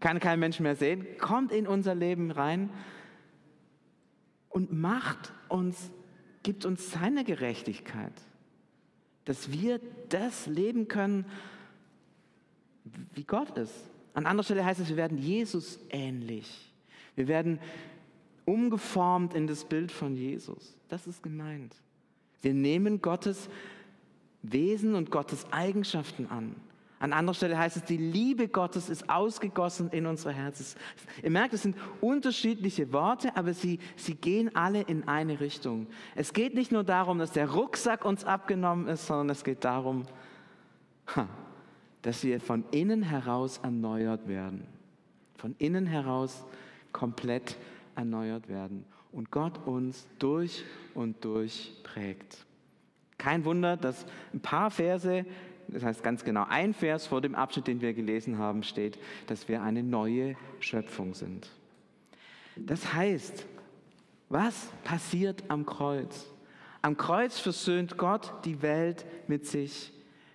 kann 0.05 0.19
kein 0.19 0.39
Mensch 0.39 0.59
mehr 0.59 0.75
sehen, 0.75 1.03
kommt 1.17 1.51
in 1.51 1.65
unser 1.65 1.95
Leben 1.95 2.29
rein 2.29 2.69
und 4.49 4.71
macht 4.71 5.33
uns, 5.49 5.89
gibt 6.43 6.63
uns 6.63 6.91
seine 6.91 7.23
Gerechtigkeit, 7.23 8.13
dass 9.23 9.51
wir 9.51 9.79
das 10.09 10.45
leben 10.45 10.87
können, 10.87 11.25
wie 13.15 13.23
Gott 13.23 13.57
ist. 13.57 13.73
An 14.13 14.27
anderer 14.27 14.43
Stelle 14.43 14.63
heißt 14.63 14.79
es, 14.79 14.89
wir 14.89 14.95
werden 14.95 15.17
Jesus 15.17 15.79
ähnlich. 15.89 16.71
Wir 17.15 17.27
werden 17.27 17.57
umgeformt 18.45 19.33
in 19.33 19.47
das 19.47 19.65
Bild 19.65 19.91
von 19.91 20.15
Jesus. 20.15 20.77
Das 20.87 21.07
ist 21.07 21.23
gemeint. 21.23 21.75
Wir 22.43 22.53
nehmen 22.53 23.01
Gottes 23.01 23.49
Wesen 24.43 24.93
und 24.93 25.09
Gottes 25.09 25.51
Eigenschaften 25.51 26.27
an. 26.27 26.55
An 27.05 27.13
anderer 27.13 27.35
Stelle 27.35 27.55
heißt 27.55 27.77
es, 27.77 27.83
die 27.83 27.97
Liebe 27.97 28.47
Gottes 28.47 28.89
ist 28.89 29.11
ausgegossen 29.11 29.91
in 29.91 30.07
unsere 30.07 30.33
Herzen. 30.33 30.75
Ihr 31.21 31.29
merkt, 31.29 31.53
es 31.53 31.61
sind 31.61 31.77
unterschiedliche 32.01 32.91
Worte, 32.91 33.37
aber 33.37 33.53
sie, 33.53 33.77
sie 33.95 34.15
gehen 34.15 34.55
alle 34.55 34.81
in 34.81 35.07
eine 35.07 35.39
Richtung. 35.39 35.85
Es 36.15 36.33
geht 36.33 36.55
nicht 36.55 36.71
nur 36.71 36.83
darum, 36.83 37.19
dass 37.19 37.31
der 37.31 37.51
Rucksack 37.51 38.05
uns 38.05 38.25
abgenommen 38.25 38.87
ist, 38.87 39.05
sondern 39.05 39.29
es 39.29 39.43
geht 39.43 39.63
darum, 39.63 40.05
dass 42.01 42.23
wir 42.23 42.41
von 42.41 42.65
innen 42.71 43.03
heraus 43.03 43.59
erneuert 43.61 44.27
werden. 44.27 44.65
Von 45.35 45.53
innen 45.59 45.85
heraus 45.85 46.43
komplett 46.91 47.55
erneuert 47.95 48.49
werden. 48.49 48.83
und 49.11 49.29
Gott 49.29 49.59
uns 49.67 50.07
durch 50.17 50.63
und 50.95 51.23
durch 51.23 51.71
prägt. 51.83 52.47
Kein 53.19 53.45
Wunder, 53.45 53.77
dass 53.77 54.07
ein 54.33 54.39
paar 54.39 54.71
Verse, 54.71 55.23
das 55.67 55.83
heißt 55.83 56.03
ganz 56.03 56.23
genau 56.23 56.45
ein 56.49 56.73
Vers 56.73 57.07
vor 57.07 57.21
dem 57.21 57.35
Abschnitt, 57.35 57.67
den 57.67 57.81
wir 57.81 57.93
gelesen 57.93 58.37
haben, 58.37 58.63
steht, 58.63 58.97
dass 59.27 59.47
wir 59.47 59.61
eine 59.61 59.83
neue 59.83 60.35
Schöpfung 60.59 61.13
sind. 61.13 61.49
Das 62.55 62.93
heißt, 62.93 63.45
was 64.29 64.67
passiert 64.83 65.43
am 65.49 65.65
Kreuz? 65.65 66.31
Am 66.81 66.97
Kreuz 66.97 67.39
versöhnt 67.39 67.97
Gott 67.97 68.33
die 68.45 68.61
Welt 68.61 69.05
mit 69.27 69.45
sich. 69.45 69.91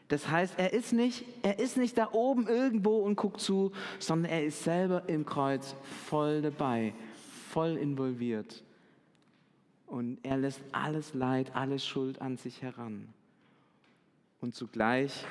Das 0.08 0.28
heißt, 0.28 0.58
er 0.58 0.72
ist 0.72 0.92
nicht, 0.92 1.24
er 1.42 1.60
ist 1.60 1.76
nicht 1.76 1.96
da 1.96 2.08
oben 2.12 2.48
irgendwo 2.48 2.98
und 2.98 3.14
guckt 3.14 3.40
zu, 3.40 3.70
sondern 4.00 4.32
er 4.32 4.44
ist 4.44 4.64
selber 4.64 5.08
im 5.08 5.24
Kreuz 5.24 5.76
voll 6.06 6.42
dabei, 6.42 6.92
voll 7.50 7.76
involviert. 7.76 8.64
Und 9.86 10.18
er 10.24 10.36
lässt 10.36 10.60
alles 10.72 11.14
Leid, 11.14 11.54
alles 11.54 11.86
Schuld 11.86 12.20
an 12.20 12.36
sich 12.36 12.62
heran. 12.62 13.14
Und 14.40 14.54
zugleich 14.54 15.26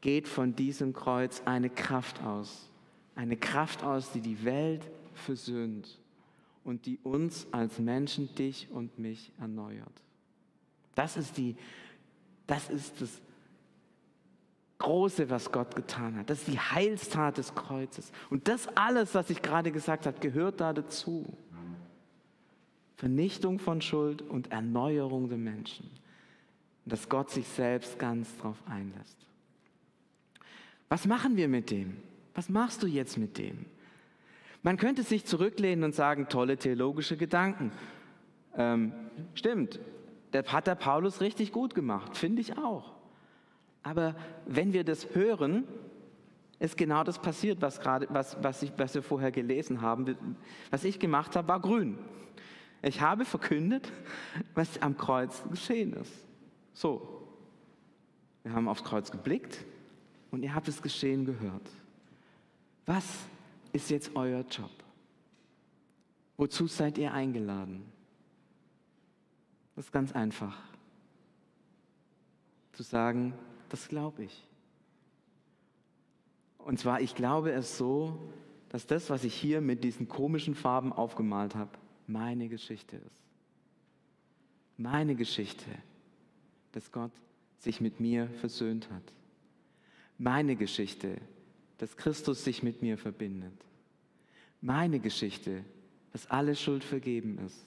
geht 0.00 0.28
von 0.28 0.54
diesem 0.54 0.92
Kreuz 0.92 1.42
eine 1.44 1.70
Kraft 1.70 2.22
aus. 2.22 2.70
Eine 3.14 3.36
Kraft 3.36 3.82
aus, 3.82 4.12
die 4.12 4.20
die 4.20 4.44
Welt 4.44 4.88
versöhnt 5.14 5.98
und 6.64 6.86
die 6.86 6.98
uns 7.02 7.46
als 7.50 7.78
Menschen, 7.78 8.34
dich 8.34 8.70
und 8.70 8.98
mich 8.98 9.32
erneuert. 9.38 9.92
Das 10.94 11.16
ist, 11.16 11.36
die, 11.36 11.56
das, 12.46 12.70
ist 12.70 13.00
das 13.00 13.20
Große, 14.78 15.28
was 15.28 15.50
Gott 15.52 15.74
getan 15.74 16.16
hat. 16.16 16.30
Das 16.30 16.38
ist 16.38 16.48
die 16.48 16.58
Heilstat 16.58 17.38
des 17.38 17.54
Kreuzes. 17.54 18.12
Und 18.30 18.48
das 18.48 18.68
alles, 18.76 19.14
was 19.14 19.30
ich 19.30 19.42
gerade 19.42 19.72
gesagt 19.72 20.06
habe, 20.06 20.18
gehört 20.20 20.60
da 20.60 20.72
dazu. 20.72 21.26
Vernichtung 22.96 23.58
von 23.58 23.80
Schuld 23.80 24.22
und 24.22 24.52
Erneuerung 24.52 25.28
der 25.28 25.38
Menschen. 25.38 25.90
Dass 26.84 27.08
Gott 27.08 27.30
sich 27.30 27.46
selbst 27.46 27.98
ganz 27.98 28.36
darauf 28.38 28.56
einlässt. 28.66 29.16
Was 30.88 31.06
machen 31.06 31.36
wir 31.36 31.48
mit 31.48 31.70
dem? 31.70 31.96
Was 32.34 32.48
machst 32.48 32.82
du 32.82 32.86
jetzt 32.86 33.16
mit 33.16 33.38
dem? 33.38 33.66
Man 34.62 34.76
könnte 34.76 35.02
sich 35.02 35.24
zurücklehnen 35.24 35.84
und 35.84 35.94
sagen, 35.94 36.28
tolle 36.28 36.56
theologische 36.56 37.16
Gedanken. 37.16 37.72
Ähm, 38.56 38.92
stimmt, 39.34 39.80
der 40.32 40.44
hat 40.44 40.66
der 40.66 40.74
Paulus 40.74 41.20
richtig 41.20 41.52
gut 41.52 41.74
gemacht, 41.74 42.16
finde 42.16 42.40
ich 42.40 42.58
auch. 42.58 42.92
Aber 43.82 44.14
wenn 44.46 44.72
wir 44.72 44.84
das 44.84 45.14
hören, 45.14 45.64
ist 46.58 46.76
genau 46.76 47.04
das 47.04 47.18
passiert, 47.18 47.62
was, 47.62 47.80
gerade, 47.80 48.06
was, 48.10 48.36
was, 48.42 48.62
ich, 48.62 48.72
was 48.76 48.94
wir 48.94 49.02
vorher 49.02 49.30
gelesen 49.30 49.80
haben. 49.80 50.36
Was 50.70 50.84
ich 50.84 50.98
gemacht 50.98 51.34
habe, 51.34 51.48
war 51.48 51.60
grün. 51.60 51.98
Ich 52.82 53.00
habe 53.00 53.24
verkündet, 53.24 53.90
was 54.54 54.80
am 54.82 54.96
Kreuz 54.96 55.42
geschehen 55.50 55.94
ist. 55.94 56.12
So, 56.72 57.26
wir 58.42 58.52
haben 58.52 58.68
aufs 58.68 58.84
Kreuz 58.84 59.10
geblickt 59.10 59.64
und 60.30 60.42
ihr 60.42 60.54
habt 60.54 60.68
das 60.68 60.82
Geschehen 60.82 61.24
gehört. 61.24 61.68
Was 62.86 63.06
ist 63.72 63.90
jetzt 63.90 64.16
euer 64.16 64.40
Job? 64.40 64.70
Wozu 66.36 66.66
seid 66.66 66.98
ihr 66.98 67.12
eingeladen? 67.12 67.84
Das 69.76 69.86
ist 69.86 69.92
ganz 69.92 70.12
einfach. 70.12 70.58
Zu 72.72 72.82
sagen, 72.82 73.34
das 73.68 73.88
glaube 73.88 74.24
ich. 74.24 74.46
Und 76.58 76.78
zwar, 76.78 77.00
ich 77.00 77.14
glaube 77.14 77.52
es 77.52 77.76
so, 77.76 78.18
dass 78.70 78.86
das, 78.86 79.10
was 79.10 79.24
ich 79.24 79.34
hier 79.34 79.60
mit 79.60 79.84
diesen 79.84 80.08
komischen 80.08 80.54
Farben 80.54 80.92
aufgemalt 80.92 81.54
habe, 81.54 81.70
meine 82.06 82.48
Geschichte 82.48 82.96
ist. 82.96 83.22
Meine 84.76 85.14
Geschichte, 85.14 85.66
dass 86.72 86.90
Gott 86.92 87.12
sich 87.58 87.80
mit 87.80 88.00
mir 88.00 88.28
versöhnt 88.40 88.90
hat. 88.90 89.12
Meine 90.18 90.56
Geschichte, 90.56 91.20
dass 91.78 91.96
Christus 91.96 92.44
sich 92.44 92.62
mit 92.62 92.82
mir 92.82 92.98
verbindet. 92.98 93.54
Meine 94.60 95.00
Geschichte, 95.00 95.64
dass 96.12 96.26
alle 96.26 96.54
Schuld 96.54 96.84
vergeben 96.84 97.38
ist. 97.38 97.66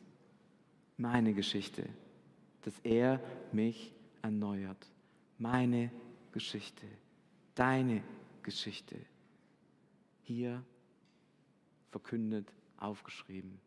Meine 0.97 1.33
Geschichte, 1.33 1.87
dass 2.63 2.77
er 2.83 3.19
mich 3.51 3.93
erneuert. 4.21 4.85
Meine 5.37 5.91
Geschichte, 6.31 6.85
deine 7.55 8.03
Geschichte. 8.43 8.97
Hier 10.21 10.63
verkündet, 11.89 12.47
aufgeschrieben, 12.77 13.59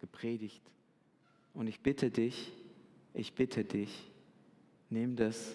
gepredigt. 0.00 0.62
Und 1.54 1.66
ich 1.66 1.80
bitte 1.80 2.10
dich, 2.10 2.52
ich 3.14 3.34
bitte 3.34 3.64
dich, 3.64 4.11
nimm 4.92 5.16
das 5.16 5.54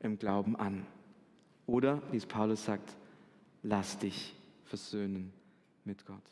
im 0.00 0.18
Glauben 0.18 0.56
an. 0.56 0.86
Oder, 1.66 2.02
wie 2.10 2.16
es 2.16 2.26
Paulus 2.26 2.64
sagt, 2.64 2.94
lass 3.62 3.98
dich 3.98 4.34
versöhnen 4.64 5.32
mit 5.84 6.04
Gott. 6.06 6.22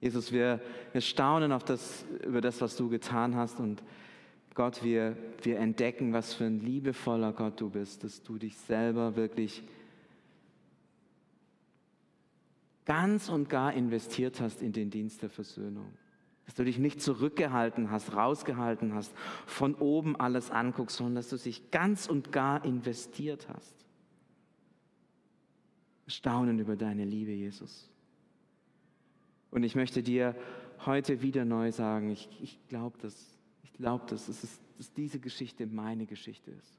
Jesus, 0.00 0.32
wir, 0.32 0.60
wir 0.92 1.00
staunen 1.00 1.52
auf 1.52 1.62
das, 1.62 2.04
über 2.24 2.40
das, 2.40 2.60
was 2.60 2.76
du 2.76 2.88
getan 2.88 3.36
hast 3.36 3.60
und 3.60 3.82
Gott, 4.54 4.82
wir, 4.82 5.16
wir 5.42 5.58
entdecken, 5.58 6.12
was 6.12 6.34
für 6.34 6.44
ein 6.44 6.60
liebevoller 6.60 7.32
Gott 7.32 7.60
du 7.60 7.70
bist, 7.70 8.02
dass 8.02 8.22
du 8.22 8.38
dich 8.38 8.56
selber 8.56 9.14
wirklich 9.14 9.62
ganz 12.84 13.28
und 13.28 13.48
gar 13.48 13.72
investiert 13.74 14.40
hast 14.40 14.62
in 14.62 14.72
den 14.72 14.90
Dienst 14.90 15.22
der 15.22 15.30
Versöhnung. 15.30 15.92
Dass 16.50 16.56
du 16.56 16.64
dich 16.64 16.78
nicht 16.78 17.00
zurückgehalten 17.00 17.92
hast, 17.92 18.12
rausgehalten 18.12 18.92
hast, 18.92 19.14
von 19.46 19.76
oben 19.76 20.16
alles 20.16 20.50
anguckst, 20.50 20.96
sondern 20.96 21.14
dass 21.14 21.28
du 21.28 21.36
dich 21.36 21.70
ganz 21.70 22.08
und 22.08 22.32
gar 22.32 22.64
investiert 22.64 23.48
hast 23.48 23.80
staunen 26.10 26.58
über 26.58 26.76
deine 26.76 27.04
Liebe, 27.04 27.32
Jesus. 27.32 27.88
Und 29.50 29.62
ich 29.62 29.74
möchte 29.74 30.02
dir 30.02 30.36
heute 30.84 31.22
wieder 31.22 31.44
neu 31.44 31.72
sagen, 31.72 32.10
ich, 32.10 32.28
ich 32.40 32.58
glaube 32.68 32.98
das, 33.00 33.38
ich 33.62 33.72
glaube 33.72 34.04
das, 34.08 34.26
dass, 34.26 34.60
dass 34.76 34.92
diese 34.92 35.18
Geschichte 35.18 35.66
meine 35.66 36.06
Geschichte 36.06 36.50
ist. 36.50 36.78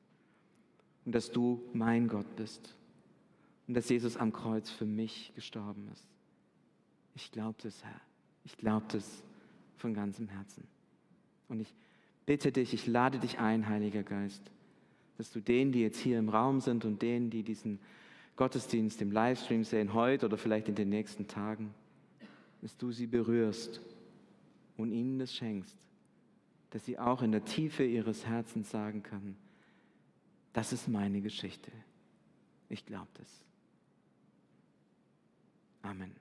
Und 1.06 1.16
dass 1.16 1.32
du 1.32 1.64
mein 1.74 2.08
Gott 2.08 2.36
bist. 2.36 2.76
Und 3.68 3.74
dass 3.74 3.90
Jesus 3.90 4.18
am 4.18 4.32
Kreuz 4.32 4.70
für 4.70 4.86
mich 4.86 5.32
gestorben 5.36 5.88
ist. 5.92 6.08
Ich 7.16 7.32
glaube 7.32 7.58
das, 7.64 7.84
Herr. 7.84 8.02
Ich 8.44 8.58
glaube 8.58 8.86
das 8.90 9.24
von 9.78 9.94
ganzem 9.94 10.28
Herzen. 10.28 10.64
Und 11.48 11.60
ich 11.60 11.74
bitte 12.26 12.52
dich, 12.52 12.74
ich 12.74 12.88
lade 12.88 13.20
dich 13.20 13.40
ein, 13.40 13.68
Heiliger 13.68 14.04
Geist, 14.04 14.42
dass 15.18 15.32
du 15.32 15.40
denen, 15.40 15.72
die 15.72 15.82
jetzt 15.82 16.00
hier 16.00 16.18
im 16.18 16.30
Raum 16.30 16.62
sind 16.62 16.86
und 16.86 17.02
denen, 17.02 17.30
die 17.30 17.44
diesen 17.44 17.80
Gottesdienst 18.36 19.02
im 19.02 19.12
Livestream 19.12 19.64
sehen, 19.64 19.94
heute 19.94 20.26
oder 20.26 20.38
vielleicht 20.38 20.70
in 20.70 20.76
den 20.76 20.90
nächsten 20.90 21.28
Tagen, 21.28 21.74
dass 22.62 22.78
du 22.78 22.92
sie 22.92 23.08
berührst 23.08 23.82
und 24.78 24.92
ihnen 24.92 25.20
das 25.20 25.34
schenkst, 25.34 25.78
dass 26.72 26.86
sie 26.86 26.98
auch 26.98 27.22
in 27.22 27.32
der 27.32 27.44
Tiefe 27.44 27.84
ihres 27.84 28.26
Herzens 28.26 28.70
sagen 28.72 29.04
können, 29.04 29.36
das 30.54 30.74
ist 30.74 30.88
meine 30.88 31.22
Geschichte. 31.22 31.72
Ich 32.70 32.86
glaube 32.86 33.10
das. 33.16 33.46
Amen. 35.82 36.21